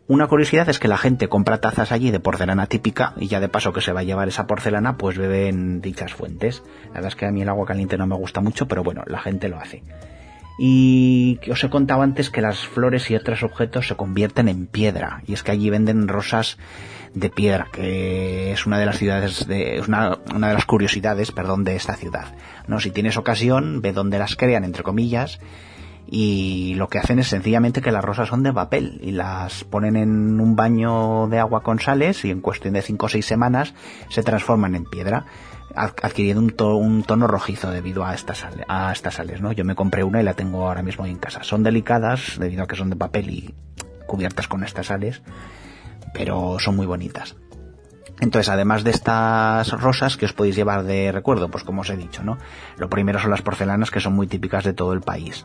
Una 0.07 0.27
curiosidad 0.27 0.69
es 0.69 0.79
que 0.79 0.89
la 0.89 0.99
gente 0.99 1.29
compra 1.29 1.63
tazas 1.63 1.91
allí 1.91 2.11
de 2.11 2.21
porcelana 2.21 2.67
típica 2.67 3.15
y 3.17 3.29
ya 3.29 3.41
de 3.41 3.49
paso 3.49 3.73
que 3.73 3.81
se 3.81 3.93
va 3.93 4.01
a 4.01 4.05
llevar 4.05 4.29
esa 4.29 4.47
porcelana, 4.47 4.99
pues 4.99 5.17
bebe 5.17 5.49
en 5.49 5.81
dichas 5.81 6.13
fuentes. 6.13 6.63
La 6.89 6.95
verdad 6.95 7.09
es 7.09 7.17
que 7.17 7.25
a 7.25 7.31
mí 7.31 7.41
el 7.41 7.49
agua 7.49 7.65
caliente 7.65 7.97
no 7.97 8.07
me 8.07 8.15
gusta 8.15 8.43
mucho, 8.43 8.69
pero 8.69 8.83
bueno, 8.83 9.03
la 9.07 9.21
gente 9.21 9.49
lo 9.49 9.59
hace. 9.59 9.83
Y 10.59 11.41
os 11.51 11.65
he 11.65 11.71
contado 11.71 12.03
antes 12.03 12.29
que 12.29 12.43
las 12.43 12.67
flores 12.67 13.11
y 13.11 13.17
otros 13.17 13.43
objetos 13.43 13.89
se 13.89 13.97
convierten 13.97 14.49
en 14.49 14.67
piedra. 14.67 15.23
Y 15.27 15.33
es 15.33 15.43
que 15.43 15.53
allí 15.53 15.71
venden 15.71 16.07
rosas 16.07 16.59
de 17.15 17.31
piedra, 17.31 17.69
que 17.73 18.53
es 18.53 18.67
una 18.67 18.79
de 18.79 18.87
las 18.87 18.99
ciudades 18.99 19.47
de, 19.49 19.79
es 19.79 19.89
una, 19.89 20.19
una 20.35 20.49
de 20.49 20.55
las 20.55 20.67
curiosidades, 20.67 21.33
perdón, 21.33 21.65
de 21.65 21.77
esta 21.77 21.97
ciudad. 21.97 22.35
No, 22.69 22.79
si 22.79 22.91
tienes 22.91 23.17
ocasión, 23.17 23.81
ve 23.81 23.93
dónde 23.93 24.19
las 24.19 24.37
crean, 24.37 24.65
entre 24.65 24.83
comillas, 24.83 25.41
y 26.07 26.75
lo 26.75 26.89
que 26.89 26.99
hacen 26.99 27.19
es 27.19 27.29
sencillamente 27.29 27.81
que 27.81 27.93
las 27.93 28.05
rosas 28.05 28.29
son 28.29 28.43
de 28.43 28.53
papel 28.53 29.01
y 29.03 29.13
las 29.13 29.65
ponen 29.65 29.97
en 29.97 30.41
un 30.41 30.55
baño 30.55 31.29
de 31.29 31.39
agua 31.39 31.63
con 31.63 31.81
sales 31.81 32.25
y 32.25 32.31
en 32.31 32.41
cuestión 32.41 32.75
de 32.75 32.83
5 32.83 33.07
o 33.07 33.09
6 33.09 33.25
semanas 33.25 33.75
se 34.11 34.23
transforman 34.23 34.75
en 34.75 34.85
piedra 34.85 35.27
adquiriendo 35.75 36.41
un, 36.41 36.51
to 36.51 36.77
un 36.77 37.03
tono 37.03 37.27
rojizo 37.27 37.71
debido 37.71 38.05
a 38.05 38.15
estas, 38.15 38.47
sales, 39.11 39.41
¿no? 39.41 39.53
Yo 39.53 39.65
me 39.65 39.75
compré 39.75 40.05
una 40.05 40.21
y 40.21 40.25
la 40.25 40.35
tengo 40.35 40.69
ahora 40.69 40.83
mismo 40.83 41.05
en 41.07 41.17
casa. 41.17 41.43
Son 41.43 41.63
delicadas 41.63 42.39
debido 42.39 42.63
a 42.63 42.67
que 42.67 42.77
son 42.77 42.91
de 42.91 42.97
papel 42.97 43.31
y 43.31 43.55
cubiertas 44.07 44.47
con 44.47 44.63
estas 44.63 44.87
sales, 44.87 45.23
pero 46.13 46.59
son 46.61 46.77
muy 46.77 46.87
bonitas. 46.87 47.35
Entonces, 48.21 48.49
además 48.49 48.85
de 48.85 48.93
estas 48.93 49.73
rosas 49.73 50.17
que 50.17 50.27
os 50.27 50.33
podéis 50.33 50.55
llevar 50.55 50.85
de 50.85 51.11
recuerdo, 51.11 51.51
pues 51.51 51.65
como 51.65 51.81
os 51.81 51.91
he 51.91 51.97
dicho, 51.97 52.23
¿no? 52.23 52.39
Lo 52.77 52.89
primero 52.89 53.19
son 53.19 53.33
las 53.33 53.43
porcelanas 53.43 53.91
que 53.91 53.99
son 53.99 54.15
muy 54.15 54.29
típicas 54.29 54.63
de 54.63 54.75
todo 54.75 54.93
el 54.93 55.01
país 55.01 55.45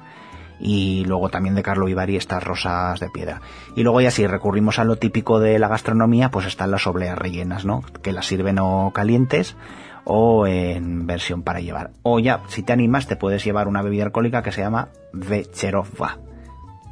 y 0.60 1.06
luego 1.06 1.30
también 1.30 1.56
de 1.56 1.64
Carlo 1.64 1.86
Vivari 1.86 2.16
estas 2.16 2.44
rosas 2.44 3.00
de 3.00 3.10
piedra. 3.10 3.42
Y 3.76 3.84
luego 3.84 4.02
ya 4.02 4.12
si 4.12 4.28
recurrimos 4.28 4.80
a 4.80 4.84
lo 4.84 4.98
típico 4.98 5.40
de 5.40 5.58
la 5.60 5.68
gastronomía, 5.68 6.32
pues 6.32 6.46
están 6.46 6.72
las 6.72 6.86
obleas 6.88 7.18
rellenas, 7.18 7.66
¿no? 7.66 7.84
Que 8.02 8.12
las 8.12 8.26
sirven 8.26 8.60
o 8.60 8.92
calientes 8.94 9.56
o 10.04 10.48
en 10.48 11.06
versión 11.06 11.44
para 11.44 11.60
llevar. 11.60 11.92
O 12.02 12.20
ya, 12.20 12.42
si 12.48 12.64
te 12.64 12.74
animas, 12.74 13.08
te 13.08 13.16
puedes 13.16 13.44
llevar 13.44 13.68
una 13.68 13.82
bebida 13.82 14.06
alcohólica 14.06 14.42
que 14.42 14.52
se 14.52 14.62
llama 14.62 14.90
Vecherova, 15.14 16.18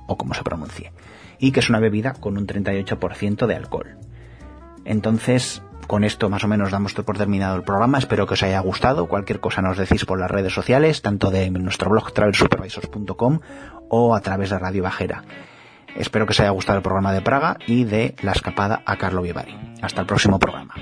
o 0.07 0.17
como 0.17 0.33
se 0.33 0.43
pronuncie, 0.43 0.91
y 1.39 1.51
que 1.51 1.59
es 1.59 1.69
una 1.69 1.79
bebida 1.79 2.13
con 2.13 2.37
un 2.37 2.45
38% 2.45 3.47
de 3.47 3.55
alcohol. 3.55 3.97
Entonces, 4.85 5.63
con 5.87 6.03
esto 6.03 6.29
más 6.29 6.43
o 6.43 6.47
menos 6.47 6.71
damos 6.71 6.93
por 6.93 7.17
terminado 7.17 7.55
el 7.55 7.63
programa. 7.63 7.97
Espero 7.97 8.27
que 8.27 8.33
os 8.33 8.43
haya 8.43 8.59
gustado. 8.59 9.07
Cualquier 9.07 9.39
cosa 9.39 9.61
nos 9.61 9.77
decís 9.77 10.05
por 10.05 10.19
las 10.19 10.29
redes 10.29 10.53
sociales, 10.53 11.01
tanto 11.01 11.31
de 11.31 11.49
nuestro 11.49 11.89
blog 11.89 12.11
travelsupervisors.com 12.11 13.39
o 13.89 14.15
a 14.15 14.21
través 14.21 14.49
de 14.49 14.59
Radio 14.59 14.83
Bajera. 14.83 15.23
Espero 15.95 16.25
que 16.25 16.31
os 16.31 16.39
haya 16.39 16.51
gustado 16.51 16.77
el 16.77 16.83
programa 16.83 17.13
de 17.13 17.21
Praga 17.21 17.57
y 17.65 17.85
de 17.85 18.15
la 18.21 18.33
escapada 18.33 18.83
a 18.85 18.97
Carlo 18.97 19.21
Vivari. 19.21 19.75
Hasta 19.81 20.01
el 20.01 20.07
próximo 20.07 20.37
programa. 20.37 20.75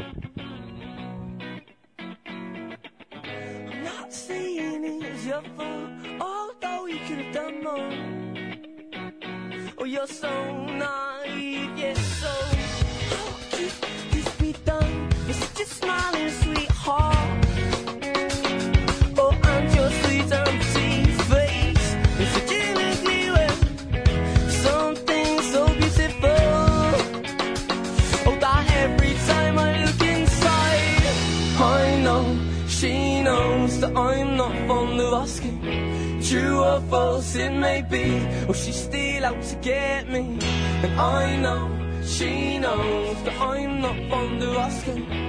It 37.45 37.53
may 37.53 37.81
be, 37.81 38.19
she's 38.53 38.75
still 38.75 39.25
out 39.25 39.41
to 39.41 39.55
get 39.62 40.10
me, 40.10 40.38
and 40.84 40.99
I 40.99 41.38
know. 41.38 41.69
She 42.05 42.60
knows 42.60 43.23
that 43.23 43.34
I'm 43.41 43.81
not 43.81 43.95
fond 44.10 44.43
of 44.43 44.58
asking. 44.58 45.25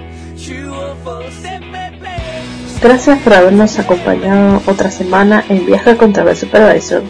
Gracias 2.83 3.19
por 3.21 3.35
habernos 3.35 3.79
acompañado 3.79 4.63
otra 4.67 4.91
semana 4.91 5.45
en 5.49 5.65
Viaje 5.65 5.97
con 5.97 6.13
Travel 6.13 6.37
Supervisor. 6.37 7.03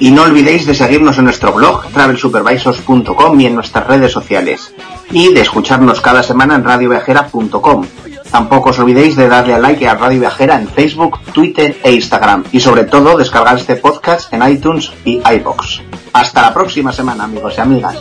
Y 0.00 0.10
no 0.10 0.22
olvidéis 0.22 0.66
de 0.66 0.74
seguirnos 0.74 1.18
en 1.18 1.24
nuestro 1.24 1.52
blog 1.52 1.86
travelsupervisors.com 1.92 3.40
y 3.40 3.46
en 3.46 3.54
nuestras 3.54 3.86
redes 3.86 4.12
sociales. 4.12 4.74
Y 5.10 5.32
de 5.32 5.42
escucharnos 5.42 6.00
cada 6.00 6.22
semana 6.22 6.56
en 6.56 6.64
radioviajera.com. 6.64 7.86
Tampoco 8.36 8.68
os 8.68 8.78
olvidéis 8.78 9.16
de 9.16 9.32
darle 9.32 9.54
a 9.54 9.58
like 9.58 9.88
a 9.88 9.96
Radio 9.96 10.20
Viajera 10.20 10.60
en 10.60 10.68
Facebook, 10.68 11.24
Twitter 11.32 11.80
e 11.82 11.92
Instagram. 11.96 12.44
Y 12.52 12.60
sobre 12.60 12.84
todo 12.84 13.16
descargar 13.16 13.56
este 13.56 13.76
podcast 13.76 14.30
en 14.30 14.46
iTunes 14.46 14.92
y 15.06 15.22
iBox. 15.24 15.80
Hasta 16.12 16.42
la 16.42 16.52
próxima 16.52 16.92
semana 16.92 17.24
amigos 17.24 17.54
y 17.56 17.60
amigas. 17.62 17.96